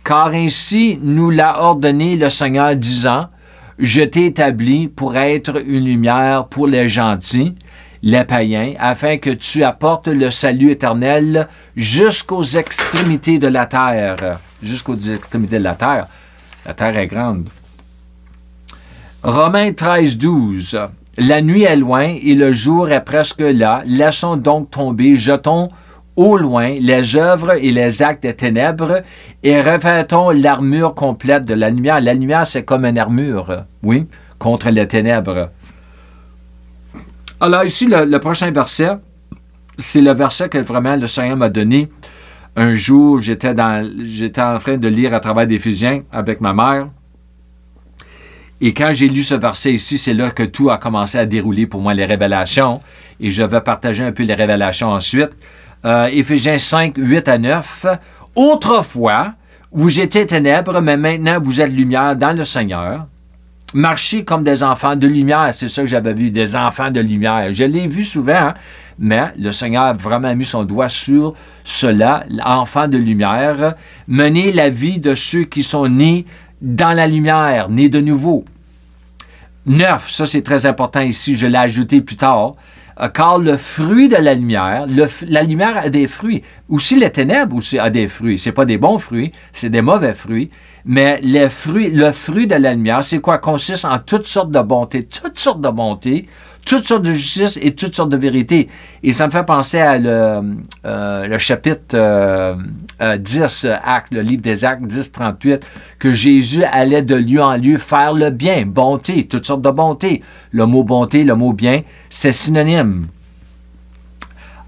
car 0.04 0.28
ainsi 0.28 0.98
nous 1.02 1.30
l'a 1.30 1.62
ordonné 1.62 2.16
le 2.16 2.30
Seigneur 2.30 2.74
disant, 2.76 3.28
Je 3.78 4.02
t'ai 4.02 4.26
établi 4.26 4.88
pour 4.88 5.16
être 5.16 5.62
une 5.66 5.84
lumière 5.84 6.46
pour 6.46 6.66
les 6.66 6.88
gentils, 6.88 7.54
les 8.02 8.24
païens, 8.24 8.74
afin 8.78 9.18
que 9.18 9.30
tu 9.30 9.62
apportes 9.62 10.08
le 10.08 10.30
salut 10.30 10.70
éternel 10.70 11.48
jusqu'aux 11.76 12.42
extrémités 12.42 13.38
de 13.38 13.48
la 13.48 13.66
terre. 13.66 14.40
Jusqu'aux 14.62 14.96
extrémités 14.96 15.58
de 15.58 15.64
la 15.64 15.74
terre. 15.74 16.06
La 16.66 16.74
terre 16.74 16.96
est 16.96 17.06
grande. 17.06 17.48
Romains 19.22 19.72
13, 19.72 20.16
12. 20.16 20.78
La 21.18 21.42
nuit 21.42 21.64
est 21.64 21.76
loin 21.76 22.16
et 22.22 22.34
le 22.34 22.52
jour 22.52 22.90
est 22.90 23.04
presque 23.04 23.40
là. 23.40 23.82
Laissons 23.84 24.36
donc 24.36 24.70
tomber, 24.70 25.16
jetons 25.16 25.70
au 26.16 26.36
loin 26.36 26.74
les 26.78 27.16
œuvres 27.16 27.52
et 27.52 27.70
les 27.70 28.02
actes 28.02 28.22
des 28.22 28.34
ténèbres 28.34 29.02
et 29.42 29.60
revêtons 29.60 30.30
l'armure 30.30 30.94
complète 30.94 31.44
de 31.44 31.54
la 31.54 31.70
lumière. 31.70 32.00
La 32.00 32.14
lumière, 32.14 32.46
c'est 32.46 32.64
comme 32.64 32.84
une 32.84 32.98
armure, 32.98 33.64
oui, 33.82 34.06
contre 34.38 34.70
les 34.70 34.86
ténèbres. 34.86 35.50
Alors 37.40 37.64
ici, 37.64 37.86
le, 37.86 38.18
prochain 38.18 38.50
verset, 38.50 38.90
c'est 39.78 40.02
le 40.02 40.12
verset 40.12 40.50
que 40.50 40.58
vraiment 40.58 40.96
le 40.96 41.06
Seigneur 41.06 41.38
m'a 41.38 41.48
donné. 41.48 41.88
Un 42.54 42.74
jour, 42.74 43.22
j'étais, 43.22 43.48
en 43.58 44.58
train 44.58 44.76
de 44.76 44.88
lire 44.88 45.14
à 45.14 45.20
travers 45.20 45.46
d'Éphésiens 45.46 46.02
avec 46.12 46.40
ma 46.42 46.52
mère. 46.52 46.88
Et 48.60 48.74
quand 48.74 48.92
j'ai 48.92 49.08
lu 49.08 49.24
ce 49.24 49.34
verset 49.34 49.72
ici, 49.72 49.96
c'est 49.96 50.12
là 50.12 50.30
que 50.30 50.42
tout 50.42 50.68
a 50.68 50.76
commencé 50.76 51.16
à 51.16 51.24
dérouler 51.24 51.66
pour 51.66 51.80
moi, 51.80 51.94
les 51.94 52.04
révélations. 52.04 52.80
Et 53.18 53.30
je 53.30 53.42
vais 53.42 53.62
partager 53.62 54.04
un 54.04 54.12
peu 54.12 54.24
les 54.24 54.34
révélations 54.34 54.88
ensuite. 54.88 55.30
Euh, 55.84 56.06
Éphésiens 56.12 56.58
5, 56.58 56.94
8 56.96 57.28
à 57.28 57.38
9. 57.38 57.86
Autrefois, 58.36 59.32
vous 59.72 60.00
étiez 60.00 60.26
ténèbres, 60.26 60.80
mais 60.80 60.96
maintenant 60.96 61.38
vous 61.40 61.60
êtes 61.60 61.72
lumière 61.72 62.16
dans 62.16 62.36
le 62.36 62.44
Seigneur. 62.44 63.06
Marchez 63.72 64.24
comme 64.24 64.42
des 64.42 64.64
enfants 64.64 64.96
de 64.96 65.06
lumière, 65.06 65.50
c'est 65.52 65.68
ça 65.68 65.82
que 65.82 65.88
j'avais 65.88 66.12
vu, 66.12 66.30
des 66.30 66.56
enfants 66.56 66.90
de 66.90 67.00
lumière. 67.00 67.52
Je 67.52 67.64
l'ai 67.64 67.86
vu 67.86 68.02
souvent, 68.02 68.32
hein, 68.34 68.54
mais 68.98 69.32
le 69.38 69.52
Seigneur 69.52 69.84
a 69.84 69.92
vraiment 69.92 70.34
mis 70.34 70.44
son 70.44 70.64
doigt 70.64 70.88
sur 70.88 71.34
cela, 71.62 72.24
enfants 72.44 72.88
de 72.88 72.98
lumière. 72.98 73.74
Menez 74.08 74.52
la 74.52 74.70
vie 74.70 74.98
de 74.98 75.14
ceux 75.14 75.44
qui 75.44 75.62
sont 75.62 75.86
nés 75.86 76.26
dans 76.60 76.92
la 76.92 77.06
lumière, 77.06 77.68
nés 77.68 77.88
de 77.88 78.00
nouveau. 78.00 78.44
Neuf, 79.66 80.10
ça 80.10 80.26
c'est 80.26 80.42
très 80.42 80.66
important 80.66 81.02
ici, 81.02 81.36
je 81.36 81.46
l'ai 81.46 81.58
ajouté 81.58 82.00
plus 82.00 82.16
tard. 82.16 82.52
Car 83.08 83.38
le 83.38 83.56
fruit 83.56 84.08
de 84.08 84.16
la 84.16 84.34
lumière, 84.34 84.86
la 85.26 85.42
lumière 85.42 85.78
a 85.78 85.88
des 85.88 86.06
fruits. 86.06 86.42
Aussi, 86.68 86.96
les 86.96 87.10
ténèbres 87.10 87.56
aussi 87.56 87.78
a 87.78 87.88
des 87.88 88.08
fruits. 88.08 88.38
Ce 88.38 88.50
pas 88.50 88.66
des 88.66 88.76
bons 88.76 88.98
fruits, 88.98 89.32
c'est 89.52 89.70
des 89.70 89.80
mauvais 89.80 90.12
fruits. 90.12 90.50
Mais 90.84 91.18
les 91.22 91.48
fruits, 91.48 91.90
le 91.90 92.12
fruit 92.12 92.46
de 92.46 92.54
la 92.56 92.74
lumière, 92.74 93.02
c'est 93.04 93.20
quoi? 93.20 93.38
Consiste 93.38 93.84
en 93.84 93.98
toutes 93.98 94.26
sortes 94.26 94.50
de 94.50 94.60
bontés, 94.60 95.04
toutes 95.04 95.38
sortes 95.38 95.60
de 95.60 95.70
bontés, 95.70 96.26
toutes 96.64 96.84
sortes 96.84 97.02
de 97.02 97.12
justice 97.12 97.58
et 97.60 97.74
toutes 97.74 97.94
sortes 97.94 98.10
de 98.10 98.16
vérité. 98.16 98.68
Et 99.02 99.12
ça 99.12 99.26
me 99.26 99.32
fait 99.32 99.44
penser 99.44 99.78
à 99.78 99.98
le, 99.98 100.56
euh, 100.84 101.38
chapitre 101.38 101.86
10, 101.88 101.94
euh, 101.94 103.68
euh, 103.68 103.76
acte, 103.82 104.12
le 104.12 104.20
livre 104.20 104.42
des 104.42 104.64
actes 104.64 104.84
10, 104.84 105.12
38, 105.12 105.66
que 105.98 106.12
Jésus 106.12 106.64
allait 106.64 107.02
de 107.02 107.14
lieu 107.14 107.42
en 107.42 107.56
lieu 107.56 107.78
faire 107.78 108.12
le 108.12 108.30
bien, 108.30 108.64
bonté, 108.66 109.26
toutes 109.26 109.46
sortes 109.46 109.62
de 109.62 109.70
bonté. 109.70 110.22
Le 110.52 110.66
mot 110.66 110.82
bonté, 110.82 111.24
le 111.24 111.34
mot 111.34 111.52
bien, 111.52 111.82
c'est 112.08 112.32
synonyme. 112.32 113.06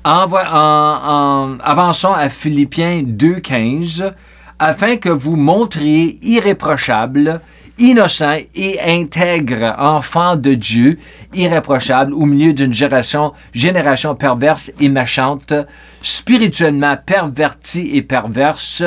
En, 0.05 0.27
en, 0.33 1.59
avançons 1.61 2.13
à 2.13 2.29
Philippiens 2.29 3.03
2, 3.07 3.41
15, 3.41 4.11
afin 4.59 4.97
que 4.97 5.09
vous 5.09 5.37
montriez 5.37 6.19
irréprochable 6.23 7.41
innocent 7.83 8.37
et 8.55 8.81
intègre 8.81 9.75
enfant 9.79 10.37
de 10.37 10.55
Dieu, 10.55 10.99
irréprochable 11.35 12.15
au 12.15 12.25
milieu 12.27 12.53
d'une 12.53 12.73
génération, 12.73 14.15
perverse 14.15 14.71
et 14.81 14.89
méchante, 14.89 15.53
spirituellement 16.01 16.97
pervertie 17.05 17.91
et 17.95 18.03
perverse, 18.03 18.85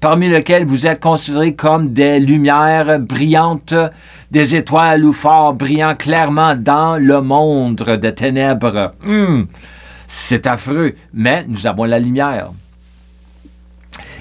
parmi 0.00 0.28
lesquels 0.28 0.64
vous 0.64 0.86
êtes 0.86 1.02
considérés 1.02 1.54
comme 1.54 1.92
des 1.92 2.20
lumières 2.20 3.00
brillantes, 3.00 3.74
des 4.30 4.54
étoiles 4.54 5.04
ou 5.04 5.12
phares 5.12 5.54
brillant 5.54 5.96
clairement 5.96 6.54
dans 6.54 6.98
le 6.98 7.20
monde 7.20 7.82
des 8.00 8.14
ténèbres. 8.14 8.92
Hum, 9.04 9.48
c'est 10.06 10.46
affreux, 10.46 10.94
mais 11.12 11.44
nous 11.48 11.66
avons 11.66 11.84
la 11.84 11.98
lumière. 11.98 12.50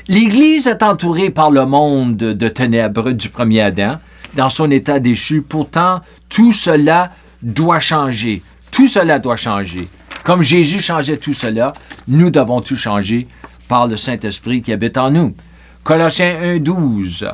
L'Église 0.08 0.68
est 0.68 0.84
entourée 0.84 1.30
par 1.30 1.52
le 1.52 1.66
monde 1.66 2.18
de 2.18 2.48
ténèbres 2.48 3.12
du 3.12 3.30
premier 3.30 3.62
Adam, 3.62 3.98
dans 4.36 4.50
son 4.50 4.70
état 4.72 5.00
déchu. 5.00 5.42
Pourtant, 5.42 6.02
tout 6.30 6.52
cela 6.52 7.12
doit 7.42 7.80
changer. 7.80 8.42
Tout 8.72 8.88
cela 8.88 9.20
doit 9.20 9.36
changer. 9.36 9.88
Comme 10.24 10.42
Jésus 10.42 10.82
changeait 10.82 11.18
tout 11.18 11.34
cela, 11.34 11.74
nous 12.08 12.30
devons 12.30 12.62
tout 12.62 12.76
changer 12.76 13.28
par 13.68 13.88
le 13.88 13.96
Saint-Esprit 13.96 14.62
qui 14.62 14.74
habite 14.74 14.98
en 14.98 15.12
nous. 15.12 15.36
Colossiens 15.84 16.38
1, 16.42 16.60
12. 16.60 17.28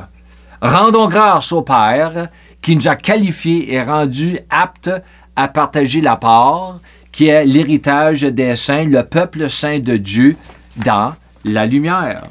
Rendons 0.60 1.08
grâce 1.08 1.52
au 1.52 1.62
Père 1.62 2.28
qui 2.60 2.76
nous 2.76 2.86
a 2.86 2.96
qualifiés 2.96 3.72
et 3.72 3.82
rendus 3.82 4.38
aptes 4.50 4.90
à 5.34 5.48
partager 5.48 6.00
la 6.00 6.16
part 6.16 6.78
qui 7.10 7.26
est 7.26 7.44
l'héritage 7.44 8.22
des 8.22 8.56
saints, 8.56 8.84
le 8.84 9.02
peuple 9.02 9.50
saint 9.50 9.78
de 9.78 9.96
Dieu 9.96 10.36
dans 10.76 11.12
la 11.44 11.66
lumière. 11.66 12.22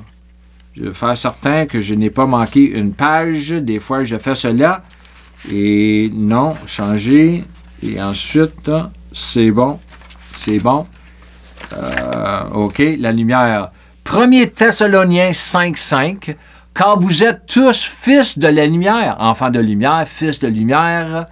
Je 0.76 0.92
faire 0.92 1.18
certain 1.18 1.66
que 1.66 1.82
je 1.82 1.96
n'ai 1.96 2.10
pas 2.10 2.26
manqué 2.26 2.78
une 2.80 2.94
page. 2.94 3.50
Des 3.50 3.80
fois, 3.80 4.04
je 4.04 4.18
fais 4.18 4.36
cela. 4.36 4.84
Et 5.52 6.10
non, 6.14 6.56
changer. 6.66 7.44
Et 7.84 8.02
ensuite, 8.02 8.72
c'est 9.12 9.52
bon. 9.52 9.80
C'est 10.36 10.60
bon. 10.60 10.88
Euh, 11.74 12.44
OK, 12.54 12.82
la 13.00 13.12
lumière. 13.12 13.72
1er 14.06 14.52
Thessaloniens 14.52 15.32
5.5. 15.32 16.36
car 16.74 17.00
vous 17.00 17.24
êtes 17.24 17.46
tous 17.48 17.84
fils 17.84 18.38
de 18.38 18.48
la 18.48 18.66
lumière, 18.66 19.18
enfants 19.20 19.50
de 19.50 19.60
lumière, 19.60 20.04
fils 20.08 20.40
de 20.40 20.48
lumière 20.48 21.28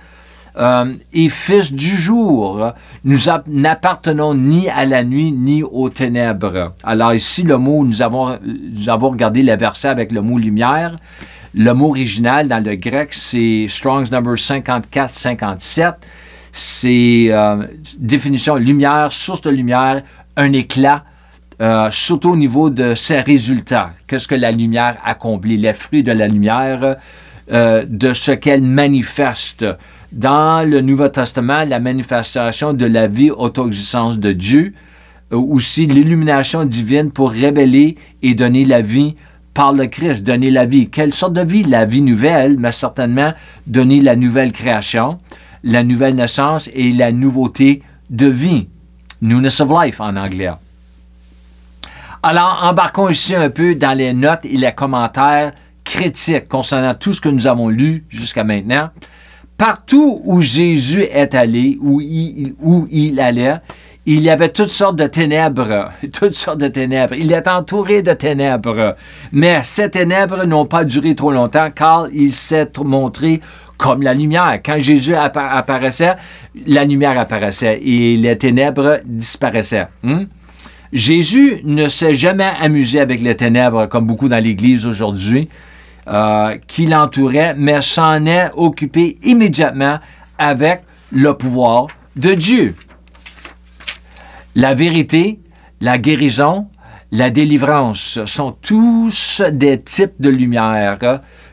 euh, 0.58 0.94
et 1.14 1.30
fils 1.30 1.72
du 1.74 1.98
jour. 1.98 2.74
Nous 3.04 3.18
n'appartenons 3.48 4.34
ni 4.34 4.70
à 4.70 4.86
la 4.86 5.04
nuit 5.04 5.32
ni 5.32 5.64
aux 5.64 5.90
ténèbres. 5.90 6.74
Alors 6.84 7.14
ici, 7.14 7.44
le 7.44 7.58
mot, 7.58 7.86
nous 7.86 8.02
avons, 8.02 8.38
nous 8.44 8.90
avons 8.90 9.10
regardé 9.10 9.42
le 9.42 9.56
verset 9.56 9.90
avec 9.90 10.12
le 10.12 10.22
mot 10.22 10.38
lumière. 10.38 10.96
Le 11.56 11.74
mot 11.74 11.90
original 11.90 12.48
dans 12.48 12.64
le 12.64 12.76
grec, 12.76 13.10
c'est 13.12 13.66
Strong's 13.68 14.12
number 14.12 14.36
54-57. 14.36 15.94
C'est 16.52 17.28
euh, 17.30 17.66
définition 17.98 18.56
lumière, 18.56 19.14
source 19.14 19.42
de 19.42 19.50
lumière, 19.50 20.02
un 20.36 20.54
éclat, 20.54 21.04
euh, 21.62 21.90
surtout 21.92 22.32
au 22.32 22.38
niveau 22.38 22.70
de 22.70 22.96
ses 22.96 23.20
résultats. 23.20 23.92
Qu'est-ce 24.08 24.28
que 24.28 24.36
la 24.36 24.52
lumière 24.52 24.98
accomplit, 25.04 25.58
les 25.58 25.74
fruits 25.74 26.04
de 26.04 26.12
la 26.12 26.28
lumière, 26.28 26.98
euh, 27.52 27.84
de 27.88 28.14
ce 28.14 28.32
qu'elle 28.32 28.62
manifeste. 28.62 29.66
Dans 30.12 30.68
le 30.68 30.82
Nouveau 30.82 31.08
Testament, 31.08 31.66
la 31.66 31.80
manifestation 31.80 32.74
de 32.74 32.86
la 32.86 33.08
vie 33.08 33.30
auto-existence 33.30 34.18
de 34.18 34.32
Dieu, 34.32 34.74
aussi 35.30 35.86
l'illumination 35.86 36.66
divine 36.66 37.12
pour 37.12 37.30
révéler 37.30 37.96
et 38.24 38.34
donner 38.34 38.66
la 38.66 38.82
vie 38.82 39.16
par 39.54 39.72
le 39.72 39.86
Christ, 39.86 40.24
donner 40.24 40.50
la 40.50 40.66
vie. 40.66 40.90
Quelle 40.90 41.14
sorte 41.14 41.34
de 41.34 41.42
vie? 41.42 41.64
La 41.64 41.86
vie 41.86 42.02
nouvelle, 42.02 42.58
mais 42.58 42.72
certainement 42.72 43.34
donner 43.68 44.02
la 44.02 44.16
nouvelle 44.16 44.52
création, 44.52 45.20
la 45.64 45.84
nouvelle 45.84 46.16
naissance 46.16 46.72
et 46.74 46.92
la 46.92 47.12
nouveauté 47.12 47.84
de 48.10 48.26
vie. 48.26 48.68
Newness 49.22 49.60
of 49.62 49.70
life 49.70 50.02
en 50.02 50.16
anglais. 50.16 50.50
Alors, 52.24 52.62
embarquons 52.64 53.10
ici 53.10 53.36
un 53.36 53.52
peu 53.52 53.76
dans 53.76 53.96
les 53.96 54.14
notes 54.14 54.44
et 54.44 54.58
les 54.58 54.72
commentaires 54.72 55.52
critiques 55.84 56.48
concernant 56.48 56.96
tout 56.96 57.14
ce 57.14 57.22
que 57.22 57.30
nous 57.30 57.46
avons 57.46 57.70
lu 57.70 58.06
jusqu'à 58.10 58.44
maintenant. 58.44 58.90
Partout 59.60 60.22
où 60.24 60.40
Jésus 60.40 61.02
est 61.02 61.36
allé, 61.36 61.78
où 61.82 62.00
il, 62.00 63.20
allait, 63.20 63.58
il 64.06 64.22
y 64.22 64.30
avait 64.30 64.54
toutes 64.54 64.70
sortes 64.70 64.96
de 64.96 65.06
ténèbres, 65.06 65.92
toutes 66.14 66.34
sortes 66.34 66.60
de 66.60 66.70
ténèbres. 66.70 67.14
Il 67.16 67.34
est 67.34 67.46
entouré 67.46 68.02
de 68.02 68.14
ténèbres. 68.14 68.96
Mais 69.34 69.60
ces 69.66 69.90
ténèbres 69.90 70.46
n'ont 70.46 70.66
pas 70.66 70.86
duré 70.86 71.14
trop 71.14 71.34
longtemps 71.34 71.72
car 71.76 72.08
il 72.14 72.32
s'est 72.32 72.72
montré 72.86 73.42
comme 73.78 74.02
la 74.02 74.14
lumière. 74.14 74.62
Quand 74.66 74.80
Jésus 74.80 75.14
apparaissait, 75.14 76.16
la 76.66 76.86
lumière 76.86 77.20
apparaissait 77.20 77.82
et 77.84 78.16
les 78.16 78.38
ténèbres 78.38 79.02
disparaissaient. 79.04 79.88
Hmm? 80.04 80.24
Jésus 80.94 81.60
ne 81.66 81.90
s'est 81.90 82.14
jamais 82.14 82.50
amusé 82.62 83.02
avec 83.02 83.20
les 83.20 83.36
ténèbres 83.36 83.88
comme 83.88 84.08
beaucoup 84.08 84.30
dans 84.30 84.42
l'Église 84.42 84.88
aujourd'hui 84.88 85.50
euh, 86.08 86.58
qui 86.68 86.86
l'entouraient, 86.86 87.56
mais 87.56 87.82
s'en 87.82 88.26
est 88.26 88.52
occupé 88.56 89.18
immédiatement 89.24 90.00
avec 90.38 90.82
le 91.12 91.34
pouvoir 91.34 91.88
de 92.16 92.34
Dieu 92.34 92.76
la 94.56 94.74
vérité, 94.74 95.40
la 95.80 95.98
guérison, 95.98 96.68
la 97.12 97.30
délivrance 97.30 98.20
sont 98.26 98.52
tous 98.52 99.42
des 99.52 99.80
types 99.82 100.20
de 100.20 100.30
lumière, 100.30 100.98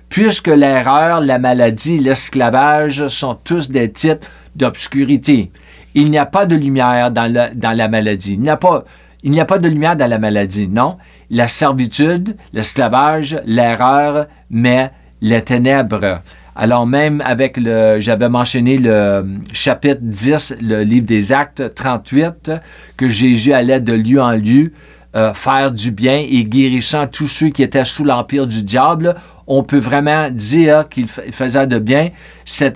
puisque 0.09 0.49
l'erreur, 0.49 1.21
la 1.21 1.39
maladie, 1.39 1.99
l'esclavage 1.99 3.07
sont 3.07 3.35
tous 3.35 3.71
des 3.71 3.93
types 3.93 4.25
d'obscurité. 4.55 5.53
Il 5.95 6.11
n'y 6.11 6.19
a 6.19 6.27
pas 6.27 6.47
de 6.47 6.57
lumière 6.57 7.11
dans, 7.11 7.33
la 7.33 7.89
maladie. 7.89 8.39
Il 8.43 8.57
pas, 8.59 8.85
il 9.23 9.31
n'y 9.31 9.41
a 9.41 9.45
pas 9.45 9.59
de 9.59 9.69
lumière 9.69 9.97
dans 9.97 10.11
la 10.11 10.19
maladie, 10.19 10.69
non. 10.69 10.97
La 11.31 11.49
servitude, 11.49 12.37
l'esclavage, 12.53 13.41
l'erreur, 13.45 14.27
mais 14.51 14.91
les 15.21 15.43
ténèbres. 15.43 16.21
Alors 16.55 16.87
même 16.87 17.23
avec 17.25 17.59
le, 17.59 18.01
j'avais 18.01 18.31
mentionné 18.31 18.79
le 18.79 19.25
chapitre 19.53 20.01
10, 20.01 20.57
le 20.63 20.83
livre 20.85 21.07
des 21.07 21.33
actes 21.33 21.75
38, 21.75 22.51
que 22.97 23.09
Jésus 23.09 23.53
allait 23.53 23.81
de 23.81 23.93
lieu 23.93 24.23
en 24.23 24.33
lieu 24.33 24.73
euh, 25.15 25.35
faire 25.35 25.73
du 25.73 25.91
bien 25.93 26.25
et 26.29 26.45
guérissant 26.45 27.07
tous 27.07 27.27
ceux 27.27 27.49
qui 27.49 27.63
étaient 27.63 27.85
sous 27.85 28.05
l'empire 28.05 28.47
du 28.47 28.63
diable, 28.63 29.17
on 29.47 29.63
peut 29.63 29.79
vraiment 29.79 30.31
dire 30.31 30.89
qu'il 30.89 31.09
faisait 31.09 31.67
de 31.67 31.79
bien, 31.79 32.11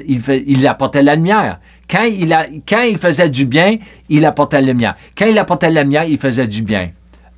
il, 0.06 0.22
il 0.46 0.66
apportait 0.66 1.02
la 1.02 1.16
lumière. 1.16 1.58
Quand 1.90 2.04
il, 2.04 2.32
a, 2.32 2.46
quand 2.68 2.82
il 2.82 2.98
faisait 2.98 3.28
du 3.28 3.46
bien, 3.46 3.78
il 4.08 4.24
apportait 4.24 4.60
la 4.60 4.68
lumière. 4.68 4.94
Quand 5.16 5.26
il 5.26 5.38
apportait 5.38 5.70
la 5.70 5.82
lumière, 5.82 6.04
il 6.04 6.18
faisait 6.18 6.46
du 6.46 6.62
bien. 6.62 6.90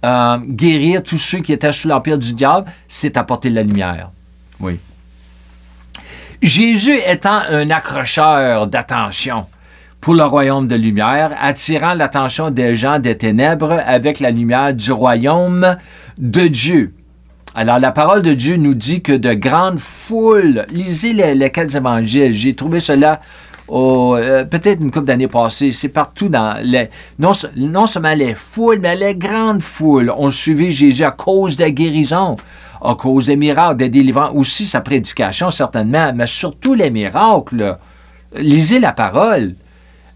Euh, 0.04 0.38
guérir 0.48 1.02
tous 1.04 1.18
ceux 1.18 1.38
qui 1.38 1.52
étaient 1.52 1.70
sous 1.70 1.86
l'empire 1.86 2.18
du 2.18 2.32
diable, 2.32 2.66
c'est 2.88 3.16
apporter 3.16 3.50
la 3.50 3.62
lumière. 3.62 4.10
Oui. 4.58 4.80
Jésus 6.42 6.98
étant 7.06 7.40
un 7.48 7.70
accrocheur 7.70 8.66
d'attention 8.66 9.46
pour 10.00 10.14
le 10.14 10.24
royaume 10.24 10.66
de 10.66 10.74
lumière, 10.74 11.36
attirant 11.40 11.94
l'attention 11.94 12.50
des 12.50 12.74
gens 12.74 12.98
des 12.98 13.16
ténèbres 13.16 13.80
avec 13.86 14.18
la 14.18 14.32
lumière 14.32 14.74
du 14.74 14.90
royaume 14.90 15.76
de 16.18 16.48
Dieu. 16.48 16.92
Alors, 17.54 17.78
la 17.78 17.92
parole 17.92 18.22
de 18.22 18.32
Dieu 18.32 18.56
nous 18.56 18.74
dit 18.74 19.02
que 19.02 19.12
de 19.12 19.34
grandes 19.34 19.78
foules, 19.78 20.66
lisez 20.70 21.12
les, 21.12 21.50
quatre 21.50 21.76
évangiles, 21.76 22.32
j'ai 22.32 22.54
trouvé 22.54 22.80
cela 22.80 23.20
euh, 23.70 24.44
peut-être 24.44 24.80
une 24.80 24.90
couple 24.90 25.06
d'années 25.06 25.28
passées, 25.28 25.70
c'est 25.70 25.88
partout 25.88 26.28
dans 26.28 26.60
les, 26.62 26.88
non, 27.18 27.32
non, 27.56 27.86
seulement 27.86 28.14
les 28.14 28.34
foules, 28.34 28.80
mais 28.80 28.96
les 28.96 29.14
grandes 29.14 29.62
foules 29.62 30.10
ont 30.10 30.30
suivi 30.30 30.70
Jésus 30.70 31.04
à 31.04 31.12
cause 31.12 31.56
de 31.56 31.62
la 31.62 31.70
guérison 31.70 32.36
à 32.84 32.94
cause 32.94 33.26
des 33.26 33.36
miracles, 33.36 33.76
des 33.76 33.88
délivrances, 33.88 34.32
aussi 34.34 34.64
sa 34.64 34.80
prédication 34.80 35.50
certainement, 35.50 36.12
mais 36.14 36.26
surtout 36.26 36.74
les 36.74 36.90
miracles. 36.90 37.78
Lisez 38.34 38.80
la 38.80 38.92
parole. 38.92 39.54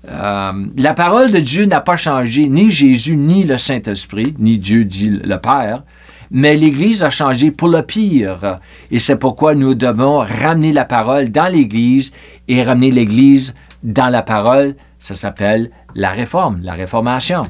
Euh, 0.08 0.52
la 0.78 0.94
parole 0.94 1.30
de 1.32 1.38
Dieu 1.38 1.64
n'a 1.64 1.80
pas 1.80 1.96
changé, 1.96 2.46
ni 2.48 2.70
Jésus, 2.70 3.16
ni 3.16 3.44
le 3.44 3.58
Saint-Esprit, 3.58 4.34
ni 4.38 4.58
Dieu 4.58 4.84
dit 4.84 5.10
le 5.10 5.36
Père, 5.38 5.82
mais 6.30 6.56
l'Église 6.56 7.02
a 7.02 7.10
changé 7.10 7.50
pour 7.50 7.68
le 7.68 7.82
pire. 7.82 8.58
Et 8.90 8.98
c'est 8.98 9.16
pourquoi 9.16 9.54
nous 9.54 9.74
devons 9.74 10.18
ramener 10.18 10.72
la 10.72 10.84
parole 10.84 11.30
dans 11.30 11.52
l'Église 11.52 12.12
et 12.48 12.62
ramener 12.62 12.90
l'Église 12.90 13.54
dans 13.82 14.08
la 14.08 14.22
parole. 14.22 14.74
Ça 14.98 15.14
s'appelle 15.14 15.70
la 15.94 16.10
réforme, 16.10 16.60
la 16.62 16.74
réformation. 16.74 17.44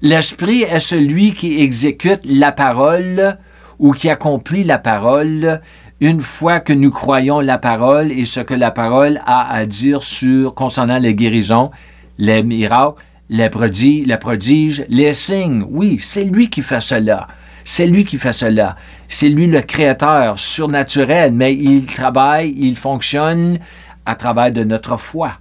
L'Esprit 0.00 0.62
est 0.62 0.80
celui 0.80 1.32
qui 1.32 1.60
exécute 1.60 2.22
la 2.24 2.50
parole 2.50 3.38
ou 3.78 3.92
qui 3.92 4.10
accomplit 4.10 4.64
la 4.64 4.78
parole 4.78 5.60
une 6.00 6.20
fois 6.20 6.58
que 6.58 6.72
nous 6.72 6.90
croyons 6.90 7.38
la 7.38 7.58
parole 7.58 8.10
et 8.10 8.24
ce 8.24 8.40
que 8.40 8.54
la 8.54 8.72
parole 8.72 9.20
a 9.24 9.52
à 9.52 9.64
dire 9.64 10.02
sur 10.02 10.54
concernant 10.54 10.98
les 10.98 11.14
guérisons, 11.14 11.70
les 12.18 12.42
miracles, 12.42 13.00
les 13.30 13.48
prodiges, 13.48 14.06
les 14.06 14.16
prodiges, 14.16 14.84
les 14.88 15.14
signes. 15.14 15.64
Oui, 15.70 15.98
c'est 16.00 16.24
lui 16.24 16.50
qui 16.50 16.60
fait 16.60 16.80
cela. 16.80 17.28
C'est 17.64 17.86
lui 17.86 18.04
qui 18.04 18.18
fait 18.18 18.32
cela. 18.32 18.76
C'est 19.08 19.28
lui 19.28 19.46
le 19.46 19.60
créateur 19.60 20.38
surnaturel, 20.38 21.32
mais 21.32 21.54
il 21.54 21.86
travaille, 21.86 22.54
il 22.58 22.76
fonctionne 22.76 23.58
à 24.06 24.14
travers 24.14 24.52
de 24.52 24.64
notre 24.64 24.96
foi. 24.96 25.34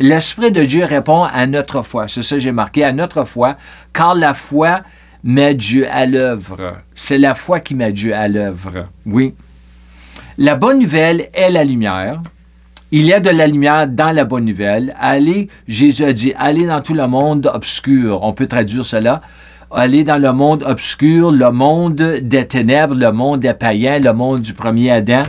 L'Esprit 0.00 0.50
de 0.50 0.64
Dieu 0.64 0.84
répond 0.84 1.22
à 1.22 1.46
notre 1.46 1.82
foi. 1.82 2.08
C'est 2.08 2.22
ça 2.22 2.36
que 2.36 2.40
j'ai 2.40 2.52
marqué, 2.52 2.84
à 2.84 2.92
notre 2.92 3.24
foi, 3.24 3.56
car 3.92 4.14
la 4.14 4.34
foi 4.34 4.80
met 5.22 5.54
Dieu 5.54 5.86
à 5.90 6.06
l'œuvre. 6.06 6.78
C'est 6.94 7.18
la 7.18 7.34
foi 7.34 7.60
qui 7.60 7.74
met 7.74 7.92
Dieu 7.92 8.14
à 8.14 8.26
l'œuvre. 8.26 8.88
Oui. 9.06 9.34
La 10.36 10.56
bonne 10.56 10.80
nouvelle 10.80 11.28
est 11.32 11.50
la 11.50 11.62
lumière. 11.62 12.20
Il 12.90 13.06
y 13.06 13.12
a 13.12 13.20
de 13.20 13.30
la 13.30 13.46
lumière 13.46 13.88
dans 13.88 14.12
la 14.12 14.24
bonne 14.24 14.44
nouvelle. 14.44 14.94
Allez, 14.98 15.48
Jésus 15.66 16.04
a 16.04 16.12
dit, 16.12 16.32
allez 16.36 16.66
dans 16.66 16.80
tout 16.80 16.94
le 16.94 17.06
monde 17.06 17.50
obscur. 17.52 18.22
On 18.22 18.32
peut 18.32 18.46
traduire 18.46 18.84
cela. 18.84 19.22
Allez 19.76 20.04
dans 20.04 20.22
le 20.22 20.32
monde 20.32 20.62
obscur, 20.68 21.32
le 21.32 21.50
monde 21.50 21.96
des 22.22 22.46
ténèbres, 22.46 22.94
le 22.94 23.10
monde 23.10 23.40
des 23.40 23.54
païens, 23.54 23.98
le 23.98 24.12
monde 24.12 24.40
du 24.40 24.54
premier 24.54 24.92
Adam, 24.92 25.24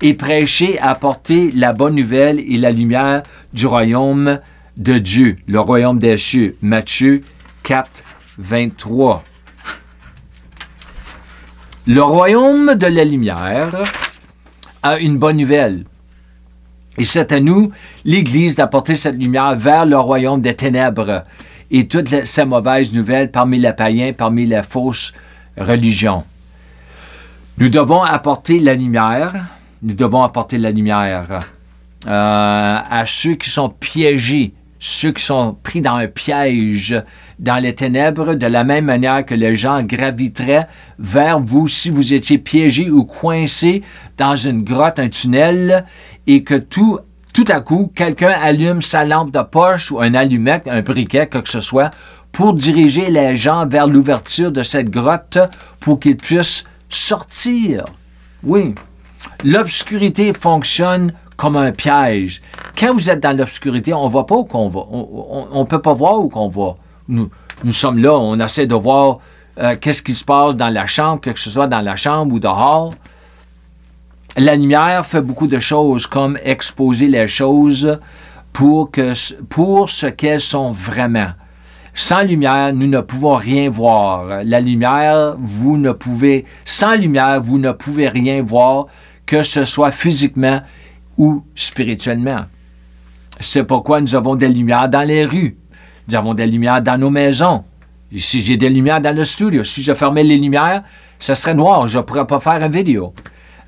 et 0.00 0.14
prêchez, 0.14 0.78
apporter 0.78 1.50
la 1.50 1.72
bonne 1.72 1.96
nouvelle 1.96 2.38
et 2.38 2.56
la 2.56 2.70
lumière 2.70 3.24
du 3.52 3.66
royaume 3.66 4.38
de 4.76 4.98
Dieu, 4.98 5.34
le 5.48 5.58
royaume 5.58 5.98
des 5.98 6.16
cieux. 6.18 6.56
Matthieu 6.62 7.22
4, 7.64 8.04
23. 8.38 9.24
Le 11.88 12.02
royaume 12.02 12.76
de 12.76 12.86
la 12.86 13.04
lumière 13.04 13.72
a 14.84 15.00
une 15.00 15.18
bonne 15.18 15.38
nouvelle. 15.38 15.84
Et 16.96 17.04
c'est 17.04 17.32
à 17.32 17.40
nous, 17.40 17.72
l'Église, 18.04 18.54
d'apporter 18.54 18.94
cette 18.94 19.16
lumière 19.16 19.56
vers 19.56 19.84
le 19.84 19.98
royaume 19.98 20.42
des 20.42 20.54
ténèbres 20.54 21.24
et 21.70 21.86
toutes 21.86 22.24
ces 22.24 22.44
mauvaises 22.44 22.92
nouvelles 22.92 23.30
parmi 23.30 23.58
les 23.58 23.72
païens, 23.72 24.12
parmi 24.12 24.46
les 24.46 24.62
fausses 24.62 25.12
religions. 25.56 26.24
Nous 27.58 27.68
devons 27.68 28.02
apporter 28.02 28.58
la 28.58 28.74
lumière, 28.74 29.32
nous 29.82 29.94
devons 29.94 30.22
apporter 30.22 30.58
la 30.58 30.70
lumière 30.70 31.40
euh, 32.06 32.78
à 32.90 33.04
ceux 33.06 33.34
qui 33.34 33.50
sont 33.50 33.68
piégés 33.68 34.54
ceux 34.80 35.12
qui 35.12 35.22
sont 35.22 35.56
pris 35.62 35.82
dans 35.82 35.96
un 35.96 36.08
piège 36.08 36.96
dans 37.38 37.62
les 37.62 37.74
ténèbres, 37.74 38.34
de 38.34 38.46
la 38.46 38.64
même 38.64 38.86
manière 38.86 39.24
que 39.24 39.34
les 39.34 39.54
gens 39.54 39.82
graviteraient 39.82 40.66
vers 40.98 41.38
vous 41.38 41.68
si 41.68 41.90
vous 41.90 42.14
étiez 42.14 42.38
piégé 42.38 42.90
ou 42.90 43.04
coincé 43.04 43.82
dans 44.16 44.36
une 44.36 44.64
grotte, 44.64 44.98
un 44.98 45.10
tunnel, 45.10 45.84
et 46.26 46.42
que 46.42 46.54
tout, 46.54 46.98
tout 47.42 47.50
à 47.50 47.62
coup, 47.62 47.90
quelqu'un 47.94 48.34
allume 48.42 48.82
sa 48.82 49.06
lampe 49.06 49.30
de 49.30 49.40
poche 49.40 49.90
ou 49.90 49.98
un 49.98 50.12
allumette, 50.12 50.68
un 50.68 50.82
briquet, 50.82 51.26
quoi 51.26 51.40
que 51.40 51.48
ce 51.48 51.60
soit, 51.60 51.90
pour 52.32 52.52
diriger 52.52 53.08
les 53.10 53.34
gens 53.34 53.66
vers 53.66 53.86
l'ouverture 53.86 54.52
de 54.52 54.62
cette 54.62 54.90
grotte 54.90 55.38
pour 55.80 55.98
qu'ils 56.00 56.18
puissent 56.18 56.64
sortir. 56.90 57.86
Oui, 58.42 58.74
l'obscurité 59.42 60.34
fonctionne 60.38 61.14
comme 61.38 61.56
un 61.56 61.72
piège. 61.72 62.42
Quand 62.78 62.92
vous 62.92 63.08
êtes 63.08 63.20
dans 63.20 63.34
l'obscurité, 63.34 63.94
on 63.94 64.04
ne 64.04 64.10
voit 64.10 64.26
pas 64.26 64.34
où 64.34 64.44
qu'on 64.44 64.68
va. 64.68 64.80
On 64.90 65.60
ne 65.60 65.64
peut 65.64 65.80
pas 65.80 65.94
voir 65.94 66.20
où 66.20 66.28
qu'on 66.28 66.48
va. 66.48 66.74
Nous, 67.08 67.30
nous 67.64 67.72
sommes 67.72 68.02
là, 68.02 68.12
on 68.12 68.38
essaie 68.38 68.66
de 68.66 68.74
voir 68.74 69.20
euh, 69.58 69.76
qu'est-ce 69.80 70.02
qui 70.02 70.14
se 70.14 70.26
passe 70.26 70.56
dans 70.56 70.68
la 70.68 70.84
chambre, 70.84 71.22
que 71.22 71.40
ce 71.40 71.48
soit 71.48 71.68
dans 71.68 71.80
la 71.80 71.96
chambre 71.96 72.34
ou 72.34 72.38
dehors. 72.38 72.92
La 74.36 74.54
lumière 74.54 75.04
fait 75.04 75.20
beaucoup 75.20 75.48
de 75.48 75.58
choses, 75.58 76.06
comme 76.06 76.38
exposer 76.44 77.08
les 77.08 77.26
choses 77.26 77.98
pour, 78.52 78.90
que, 78.90 79.12
ce 79.14 80.06
qu'elles 80.06 80.40
sont 80.40 80.70
vraiment. 80.70 81.30
Sans 81.94 82.22
lumière, 82.22 82.72
nous 82.72 82.86
ne 82.86 83.00
pouvons 83.00 83.34
rien 83.34 83.68
voir. 83.68 84.44
La 84.44 84.60
lumière, 84.60 85.34
vous 85.38 85.76
ne 85.76 85.90
pouvez, 85.90 86.44
sans 86.64 86.94
lumière, 86.94 87.40
vous 87.40 87.58
ne 87.58 87.72
pouvez 87.72 88.06
rien 88.06 88.42
voir, 88.42 88.86
que 89.26 89.42
ce 89.42 89.64
soit 89.64 89.90
physiquement 89.90 90.60
ou 91.18 91.42
spirituellement. 91.56 92.44
C'est 93.40 93.64
pourquoi 93.64 94.00
nous 94.00 94.14
avons 94.14 94.36
des 94.36 94.48
lumières 94.48 94.88
dans 94.88 95.06
les 95.06 95.24
rues. 95.24 95.56
Nous 96.08 96.14
avons 96.14 96.34
des 96.34 96.46
lumières 96.46 96.82
dans 96.82 96.98
nos 96.98 97.10
maisons. 97.10 97.64
si 98.16 98.40
j'ai 98.40 98.56
des 98.56 98.70
lumières 98.70 99.00
dans 99.00 99.14
le 99.14 99.24
studio, 99.24 99.64
si 99.64 99.82
je 99.82 99.92
fermais 99.92 100.22
les 100.22 100.38
lumières, 100.38 100.84
ce 101.18 101.34
serait 101.34 101.54
noir. 101.54 101.88
Je 101.88 101.98
ne 101.98 102.02
pourrais 102.02 102.26
pas 102.26 102.38
faire 102.38 102.62
une 102.62 102.72
vidéo. 102.72 103.12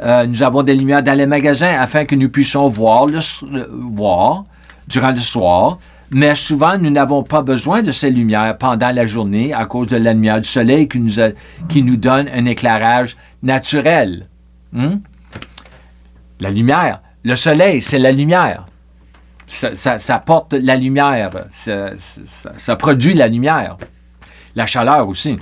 Euh, 0.02 0.26
nous 0.26 0.42
avons 0.42 0.62
des 0.62 0.74
lumières 0.74 1.02
dans 1.02 1.16
les 1.16 1.26
magasins 1.26 1.72
afin 1.78 2.04
que 2.04 2.14
nous 2.14 2.28
puissions 2.28 2.68
voir, 2.68 3.06
le, 3.06 3.20
durant 4.88 5.10
le 5.10 5.16
soir 5.16 5.78
mais 6.14 6.34
souvent, 6.34 6.76
nous 6.76 6.90
n'avons 6.90 7.22
pas 7.22 7.40
besoin 7.40 7.80
de 7.80 7.90
ces 7.90 8.10
lumières 8.10 8.58
pendant 8.58 8.90
la 8.90 9.06
journée 9.06 9.54
à 9.54 9.64
cause 9.64 9.88
de 9.88 9.96
la 9.96 10.12
lumière 10.12 10.42
du 10.42 10.48
soleil 10.48 10.86
qui 10.86 11.00
nous, 11.00 11.14
qui 11.70 11.82
nous 11.82 11.96
donne 11.96 12.28
un 12.28 12.44
éclairage 12.44 13.16
naturel. 13.42 14.28
Hmm? 14.72 14.96
La 16.38 16.50
lumière, 16.50 17.00
le 17.24 17.34
soleil, 17.34 17.80
c'est 17.80 17.98
la 17.98 18.12
lumière. 18.12 18.66
Ça, 19.46 20.18
porte 20.18 20.52
la 20.52 20.76
lumière, 20.76 21.30
ça 21.52 22.76
produit 22.76 23.14
la 23.14 23.28
lumière. 23.28 23.78
La 24.54 24.66
chaleur 24.66 25.08
aussi. 25.08 25.38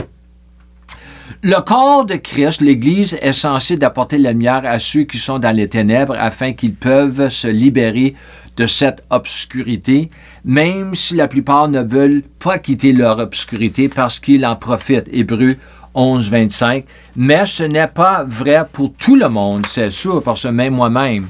Le 1.43 1.59
corps 1.63 2.05
de 2.05 2.17
Christ, 2.17 2.61
l'Église, 2.61 3.17
est 3.23 3.33
censé 3.33 3.79
d'apporter 3.79 4.19
la 4.19 4.33
lumière 4.33 4.61
à 4.67 4.79
ceux 4.79 5.05
qui 5.05 5.17
sont 5.17 5.39
dans 5.39 5.57
les 5.57 5.71
ténèbres 5.71 6.15
afin 6.19 6.53
qu'ils 6.53 6.75
peuvent 6.75 7.31
se 7.31 7.49
libérer 7.49 8.15
de 8.59 8.67
cette 8.67 9.03
obscurité, 9.09 10.11
même 10.45 10.95
si 10.95 11.15
la 11.15 11.29
plupart 11.29 11.69
ne 11.69 11.83
veulent 11.83 12.23
pas 12.39 12.59
quitter 12.59 12.93
leur 12.93 13.19
obscurité 13.21 13.89
parce 13.89 14.21
qu'ils 14.21 14.45
en 14.45 14.55
profitent. 14.55 15.09
Hébreu 15.11 15.57
11, 15.95 16.29
25. 16.29 16.85
Mais 17.17 17.47
ce 17.47 17.65
n'est 17.65 17.87
pas 17.87 18.23
vrai 18.29 18.67
pour 18.71 18.93
tout 18.93 19.17
le 19.17 19.31
monde, 19.31 19.65
c'est 19.65 19.91
sûr, 19.91 20.23
parce 20.23 20.43
que 20.43 20.49
même 20.49 20.75
moi-même, 20.75 21.29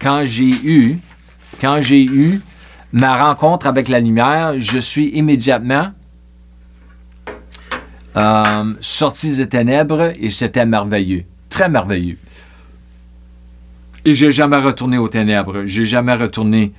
quand 0.00 0.22
j'ai 0.24 0.54
eu, 0.64 0.98
quand 1.60 1.82
j'ai 1.82 2.04
eu 2.04 2.40
ma 2.94 3.26
rencontre 3.26 3.66
avec 3.66 3.88
la 3.88 4.00
lumière, 4.00 4.54
je 4.58 4.78
suis 4.78 5.08
immédiatement 5.10 5.90
euh, 8.16 8.74
sorti 8.80 9.30
des 9.30 9.48
ténèbres 9.48 10.12
et 10.20 10.30
c'était 10.30 10.66
merveilleux, 10.66 11.24
très 11.48 11.68
merveilleux. 11.68 12.18
Et 14.04 14.14
j'ai 14.14 14.32
jamais 14.32 14.56
retourné 14.56 14.98
aux 14.98 15.08
ténèbres. 15.08 15.66
J'ai 15.66 15.84
jamais 15.84 16.14
retourné 16.14 16.72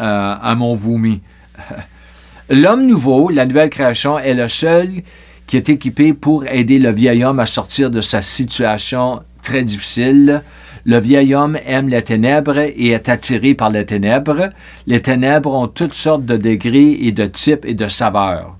euh, 0.00 0.34
à 0.40 0.54
mon 0.54 0.74
vomi. 0.74 1.20
L'homme 2.50 2.86
nouveau, 2.86 3.28
la 3.28 3.44
nouvelle 3.44 3.70
création, 3.70 4.18
est 4.18 4.34
le 4.34 4.48
seul 4.48 5.02
qui 5.46 5.56
est 5.56 5.68
équipé 5.68 6.12
pour 6.12 6.46
aider 6.46 6.78
le 6.78 6.90
vieil 6.90 7.24
homme 7.24 7.40
à 7.40 7.46
sortir 7.46 7.90
de 7.90 8.00
sa 8.00 8.22
situation 8.22 9.22
très 9.42 9.64
difficile. 9.64 10.42
Le 10.84 10.98
vieil 10.98 11.34
homme 11.34 11.58
aime 11.66 11.88
les 11.88 12.02
ténèbres 12.02 12.58
et 12.58 12.88
est 12.88 13.08
attiré 13.08 13.54
par 13.54 13.70
les 13.70 13.84
ténèbres. 13.84 14.50
Les 14.86 15.02
ténèbres 15.02 15.52
ont 15.52 15.68
toutes 15.68 15.94
sortes 15.94 16.24
de 16.24 16.36
degrés 16.36 16.98
et 17.00 17.12
de 17.12 17.26
types 17.26 17.64
et 17.64 17.74
de 17.74 17.88
saveurs. 17.88 18.55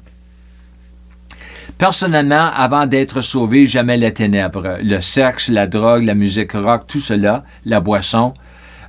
Personnellement, 1.79 2.51
avant 2.55 2.87
d'être 2.87 3.21
sauvé, 3.21 3.67
j'aimais 3.67 3.99
les 3.99 4.15
ténèbres, 4.15 4.79
le 4.83 5.03
sexe, 5.03 5.51
la 5.51 5.67
drogue, 5.67 6.05
la 6.05 6.15
musique 6.15 6.53
rock, 6.53 6.87
tout 6.87 7.01
cela, 7.01 7.45
la 7.67 7.81
boisson. 7.81 8.33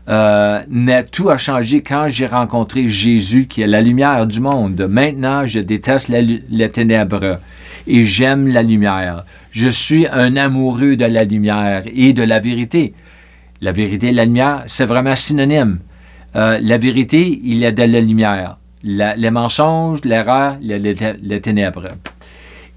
Euh, 0.08 0.62
mais 0.70 1.04
tout 1.04 1.30
a 1.30 1.38
changé 1.38 1.82
quand 1.82 2.08
j'ai 2.08 2.28
rencontré 2.28 2.88
Jésus, 2.88 3.48
qui 3.48 3.62
est 3.62 3.68
la 3.68 3.82
lumière 3.82 4.26
du 4.26 4.40
monde. 4.40 4.88
Maintenant, 4.90 5.46
je 5.46 5.60
déteste 5.60 6.08
les 6.08 6.70
ténèbres 6.70 7.40
et 7.88 8.04
j'aime 8.04 8.48
la 8.48 8.64
lumière. 8.64 9.26
Je 9.52 9.68
suis 9.68 10.08
un 10.08 10.38
amoureux 10.38 10.96
de 10.96 11.06
la 11.06 11.26
lumière 11.26 11.84
et 11.94 12.14
de 12.14 12.24
la 12.24 12.40
vérité. 12.40 12.94
La 13.60 13.74
vérité 13.74 14.08
et 14.08 14.14
la 14.14 14.24
lumière, 14.24 14.64
c'est 14.68 14.86
vraiment 14.86 15.18
synonyme. 15.18 15.80
Euh, 16.38 16.58
la 16.62 16.78
vérité, 16.78 17.42
il 17.44 17.58
y 17.58 17.66
a 17.66 17.74
de 17.74 17.84
la 17.84 18.00
lumière. 18.00 18.60
les 18.84 19.32
mensonges, 19.32 20.06
l'erreur, 20.06 20.58
les 20.62 21.42
ténèbres 21.42 21.90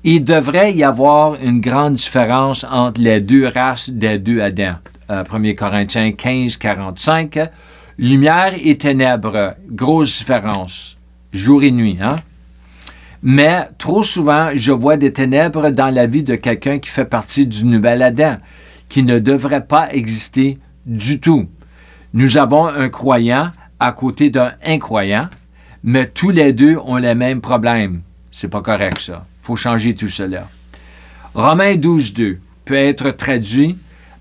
il 0.03 0.25
devrait 0.25 0.75
y 0.75 0.83
avoir 0.83 1.35
une 1.43 1.61
grande 1.61 1.95
différence 1.95 2.65
entre 2.71 3.01
les 3.01 3.21
deux 3.21 3.47
races 3.47 3.91
des 3.91 4.19
deux 4.19 4.41
Adams. 4.41 4.79
1 5.09 5.25
euh, 5.45 5.55
Corinthiens 5.55 6.13
15, 6.13 6.57
45. 6.57 7.39
Lumière 7.99 8.55
et 8.63 8.79
ténèbres, 8.79 9.57
grosse 9.71 10.19
différence, 10.19 10.97
jour 11.33 11.63
et 11.63 11.71
nuit. 11.71 11.99
Hein? 12.01 12.21
Mais 13.23 13.69
trop 13.77 14.03
souvent, 14.03 14.53
je 14.55 14.73
vois 14.73 14.97
des 14.97 15.13
ténèbres 15.13 15.71
dans 15.71 15.91
la 15.91 16.07
vie 16.07 16.23
de 16.23 16.35
quelqu'un 16.35 16.79
qui 16.79 16.89
fait 16.89 17.05
partie 17.05 17.47
du 17.47 17.67
nouvel 17.67 18.01
Adam, 18.03 18.37
qui 18.89 19.03
ne 19.03 19.19
devrait 19.19 19.67
pas 19.67 19.93
exister 19.93 20.59
du 20.87 21.21
tout. 21.21 21.47
Nous 22.15 22.39
avons 22.39 22.67
un 22.67 22.89
croyant 22.89 23.51
à 23.79 23.93
côté 23.93 24.31
d'un 24.31 24.53
incroyant, 24.65 25.29
mais 25.85 26.07
tous 26.07 26.31
les 26.31 26.55
deux 26.55 26.79
ont 26.79 26.97
les 26.97 27.15
mêmes 27.15 27.43
problèmes. 27.43 28.01
C'est 28.31 28.49
pas 28.49 28.63
correct, 28.63 29.01
ça 29.01 29.27
faut 29.51 29.57
changer 29.57 29.97
tout 29.97 30.07
cela. 30.07 30.47
Romains 31.35 31.75
12, 31.75 32.15
2 32.15 32.39
peut 32.65 32.75
être 32.75 33.11
traduit 33.11 33.77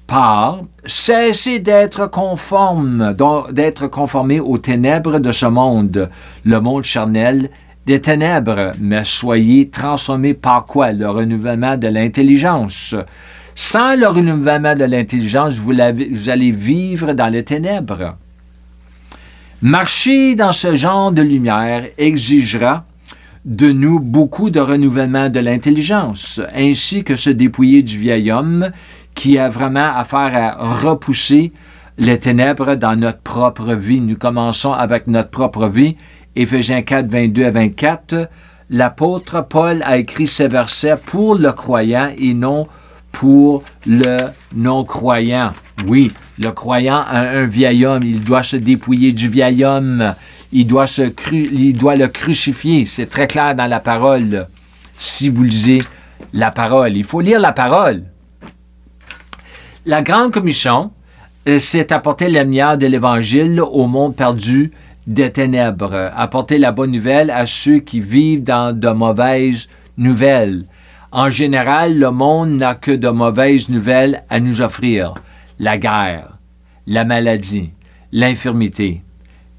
par 0.08 0.62
cessez 0.88 1.60
d'être 1.60 2.08
conforme, 2.10 3.16
d'être 3.52 3.86
conformé 3.86 4.40
aux 4.40 4.58
ténèbres 4.58 5.20
de 5.20 5.32
ce 5.32 5.46
monde, 5.46 6.10
le 6.46 6.60
monde 6.60 6.84
charnel 6.84 7.52
des 7.86 8.02
ténèbres, 8.02 8.72
mais 8.80 9.04
soyez 9.04 9.70
transformés 9.70 10.34
par 10.34 10.66
quoi? 10.66 10.94
Le 10.94 11.08
renouvellement 11.08 11.78
de 11.78 11.88
l'intelligence. 11.88 12.96
Sans 13.54 13.96
le 13.96 14.08
renouvellement 14.08 14.76
de 14.76 14.86
l'intelligence, 14.86 15.54
vous, 15.54 15.74
vous 16.12 16.30
allez 16.30 16.50
vivre 16.52 17.14
dans 17.14 17.30
les 17.30 17.44
ténèbres. 17.44 18.16
Marcher 19.62 20.34
dans 20.34 20.54
ce 20.54 20.76
genre 20.76 21.12
de 21.12 21.22
lumière 21.22 21.86
exigera 22.00 22.86
de 23.50 23.72
nous 23.72 24.00
beaucoup 24.00 24.52
de 24.52 24.60
renouvellement 24.60 25.28
de 25.30 25.40
l'intelligence, 25.40 26.40
ainsi 26.54 27.04
que 27.04 27.16
se 27.16 27.32
dépouiller 27.32 27.82
du 27.82 27.98
vieil 27.98 28.32
homme 28.32 28.70
qui 29.16 29.40
a 29.40 29.50
vraiment 29.50 29.98
affaire 29.98 30.36
à 30.36 30.68
repousser 30.82 31.52
les 31.98 32.20
ténèbres 32.20 32.76
dans 32.76 32.96
notre 32.96 33.22
propre 33.22 33.74
vie. 33.74 34.02
Nous 34.02 34.18
commençons 34.18 34.72
avec 34.72 35.08
notre 35.08 35.32
propre 35.32 35.68
vie. 35.68 35.98
Éphésiens 36.36 36.84
4, 36.84 37.08
22 37.08 37.44
à 37.44 37.52
24. 37.52 38.30
L'apôtre 38.70 39.44
Paul 39.50 39.82
a 39.84 39.98
écrit 39.98 40.28
ces 40.28 40.48
versets 40.48 40.98
pour 41.08 41.34
le 41.34 41.52
croyant 41.52 42.12
et 42.20 42.36
non 42.36 42.68
pour 43.12 43.64
le 43.88 44.18
non-croyant. 44.56 45.54
Oui, 45.88 46.12
le 46.38 46.52
croyant 46.52 47.04
a 47.10 47.22
un 47.22 47.46
vieil 47.48 47.84
homme, 47.84 48.04
il 48.04 48.24
doit 48.24 48.44
se 48.44 48.58
dépouiller 48.58 49.12
du 49.12 49.28
vieil 49.28 49.66
homme 49.66 50.14
il 50.52 50.68
doit, 50.68 50.88
se 50.88 51.04
il 51.32 51.78
doit 51.78 51.96
le 51.96 52.08
crucifier. 52.08 52.86
C'est 52.86 53.06
très 53.06 53.28
clair 53.28 53.56
dans 53.56 53.68
la 53.68 53.80
parole, 53.80 54.48
si 54.98 55.30
vous 55.30 55.44
lisez 55.44 55.84
la 56.34 56.52
parole. 56.52 56.96
Il 56.96 57.04
faut 57.04 57.22
lire 57.22 57.40
la 57.40 57.52
parole. 57.52 58.04
La 59.86 60.02
grande 60.02 60.32
commission, 60.32 60.92
euh, 61.48 61.58
c'est 61.58 61.92
apporter 61.92 62.30
la 62.30 62.44
lumière 62.44 62.78
de 62.78 62.86
l'Évangile 62.86 63.62
au 63.62 63.88
monde 63.88 64.16
perdu 64.16 64.72
des 65.08 65.32
ténèbres, 65.32 66.12
apporter 66.16 66.58
la 66.58 66.72
bonne 66.72 66.92
nouvelle 66.92 67.32
à 67.32 67.46
ceux 67.46 67.80
qui 67.80 68.00
vivent 68.00 68.44
dans 68.44 68.78
de 68.78 68.90
mauvaises 68.90 69.68
nouvelles. 69.98 70.66
En 71.12 71.32
général, 71.32 71.98
le 71.98 72.12
monde 72.12 72.52
n'a 72.52 72.76
que 72.76 72.92
de 72.92 73.10
mauvaises 73.10 73.70
nouvelles 73.70 74.24
à 74.30 74.40
nous 74.40 74.62
offrir. 74.62 75.16
La 75.58 75.78
guerre, 75.80 76.38
la 76.86 77.06
maladie, 77.06 77.72
l'infirmité, 78.12 79.02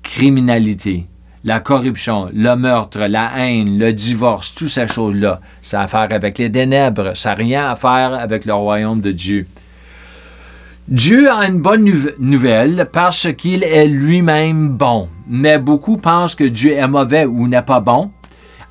criminalité, 0.03 1.07
la 1.45 1.61
corruption, 1.61 2.29
le 2.35 2.55
meurtre, 2.55 3.01
la 3.01 3.33
haine, 3.39 3.79
le 3.79 3.93
divorce, 3.93 4.55
toutes 4.55 4.69
ces 4.69 4.87
choses-là, 4.87 5.41
ça 5.63 5.81
a 5.81 5.85
à 5.85 5.87
faire 5.87 6.09
avec 6.11 6.39
les 6.39 6.51
ténèbres, 6.51 7.17
ça 7.17 7.31
n'a 7.31 7.35
rien 7.35 7.71
à 7.71 7.77
faire 7.77 8.15
avec 8.15 8.45
le 8.45 8.55
royaume 8.55 9.01
de 9.01 9.13
Dieu. 9.13 9.47
Dieu 10.89 11.31
a 11.31 11.47
une 11.47 11.61
bonne 11.61 11.89
nouvelle 12.19 12.89
parce 12.93 13.33
qu'il 13.33 13.63
est 13.63 13.87
lui-même 13.87 14.71
bon, 14.71 15.09
mais 15.29 15.59
beaucoup 15.59 15.97
pensent 15.97 16.35
que 16.35 16.45
Dieu 16.45 16.73
est 16.73 16.89
mauvais 16.89 17.27
ou 17.27 17.47
n'est 17.47 17.63
pas 17.63 17.81
bon 17.81 18.11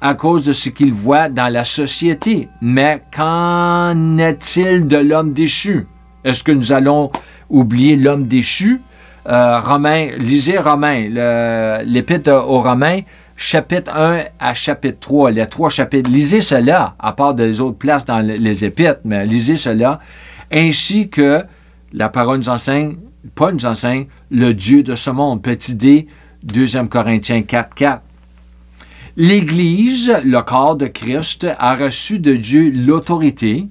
à 0.01 0.13
cause 0.13 0.43
de 0.43 0.53
ce 0.53 0.69
qu'ils 0.69 0.93
voient 0.93 1.29
dans 1.29 1.51
la 1.51 1.63
société. 1.63 2.47
Mais 2.61 3.01
qu'en 3.15 4.17
est-il 4.17 4.87
de 4.87 4.97
l'homme 4.97 5.33
déchu? 5.33 5.87
Est-ce 6.23 6.43
que 6.43 6.51
nous 6.51 6.71
allons 6.71 7.11
oublier 7.49 7.95
l'homme 7.95 8.27
déchu? 8.27 8.81
Euh, 9.27 9.59
Romain, 9.59 10.09
lisez 10.17 10.57
Romain, 10.57 11.81
l'épître 11.85 12.31
aux 12.31 12.61
Romains, 12.61 13.01
chapitre 13.35 13.91
1 13.95 14.23
à 14.39 14.53
chapitre 14.53 14.99
3, 14.99 15.31
les 15.31 15.47
trois 15.47 15.69
chapitres. 15.69 16.09
Lisez 16.09 16.41
cela, 16.41 16.95
à 16.99 17.11
part 17.13 17.33
des 17.33 17.61
autres 17.61 17.77
places 17.77 18.05
dans 18.05 18.19
les 18.19 18.65
épîtres, 18.65 19.01
mais 19.05 19.25
lisez 19.25 19.55
cela, 19.55 19.99
ainsi 20.51 21.09
que 21.09 21.43
la 21.93 22.09
parole 22.09 22.39
nous 22.39 22.49
enseigne, 22.49 22.97
pas 23.35 23.51
nous 23.51 23.65
enseigne, 23.65 24.07
le 24.31 24.53
Dieu 24.53 24.83
de 24.83 24.95
ce 24.95 25.09
monde. 25.09 25.41
Petit 25.41 25.75
D, 25.75 26.07
2 26.43 26.85
Corinthiens 26.87 27.43
4, 27.43 27.75
4. 27.75 28.01
L'Église, 29.17 30.13
le 30.23 30.41
corps 30.41 30.77
de 30.77 30.87
Christ, 30.87 31.47
a 31.57 31.75
reçu 31.75 32.19
de 32.19 32.33
Dieu 32.33 32.71
l'autorité, 32.73 33.67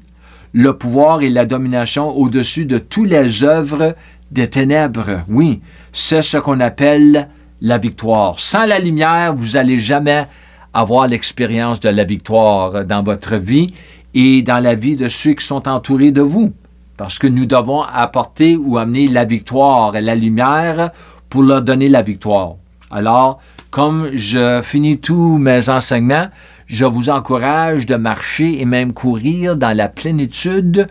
le 0.52 0.76
pouvoir 0.76 1.22
et 1.22 1.30
la 1.30 1.46
domination 1.46 2.11
au-dessus 2.16 2.64
de 2.64 2.78
toutes 2.78 3.08
les 3.08 3.44
œuvres 3.44 3.94
des 4.30 4.48
ténèbres. 4.48 5.20
Oui, 5.28 5.60
c'est 5.92 6.22
ce 6.22 6.38
qu'on 6.38 6.60
appelle 6.60 7.28
la 7.60 7.78
victoire. 7.78 8.38
Sans 8.38 8.66
la 8.66 8.78
lumière, 8.78 9.34
vous 9.34 9.52
n'allez 9.52 9.78
jamais 9.78 10.26
avoir 10.72 11.08
l'expérience 11.08 11.80
de 11.80 11.88
la 11.88 12.04
victoire 12.04 12.84
dans 12.84 13.02
votre 13.02 13.36
vie 13.36 13.74
et 14.14 14.42
dans 14.42 14.62
la 14.62 14.74
vie 14.74 14.96
de 14.96 15.08
ceux 15.08 15.32
qui 15.32 15.44
sont 15.44 15.68
entourés 15.68 16.12
de 16.12 16.22
vous 16.22 16.52
parce 16.98 17.18
que 17.18 17.26
nous 17.26 17.46
devons 17.46 17.82
apporter 17.82 18.56
ou 18.56 18.76
amener 18.76 19.06
la 19.06 19.24
victoire 19.24 19.96
et 19.96 20.02
la 20.02 20.16
lumière 20.16 20.90
pour 21.30 21.42
leur 21.42 21.62
donner 21.62 21.88
la 21.88 22.02
victoire. 22.02 22.56
Alors, 22.90 23.40
comme 23.70 24.10
je 24.14 24.60
finis 24.62 24.98
tous 24.98 25.38
mes 25.38 25.68
enseignements, 25.68 26.28
je 26.66 26.84
vous 26.84 27.08
encourage 27.08 27.86
de 27.86 27.94
marcher 27.96 28.60
et 28.60 28.64
même 28.64 28.92
courir 28.92 29.56
dans 29.56 29.74
la 29.76 29.88
plénitude 29.88 30.88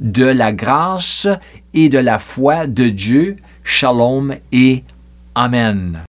de 0.00 0.24
la 0.24 0.52
grâce 0.52 1.28
et 1.74 1.88
de 1.88 1.98
la 1.98 2.18
foi 2.18 2.66
de 2.66 2.88
Dieu. 2.88 3.36
Shalom 3.62 4.34
et 4.50 4.82
Amen. 5.34 5.98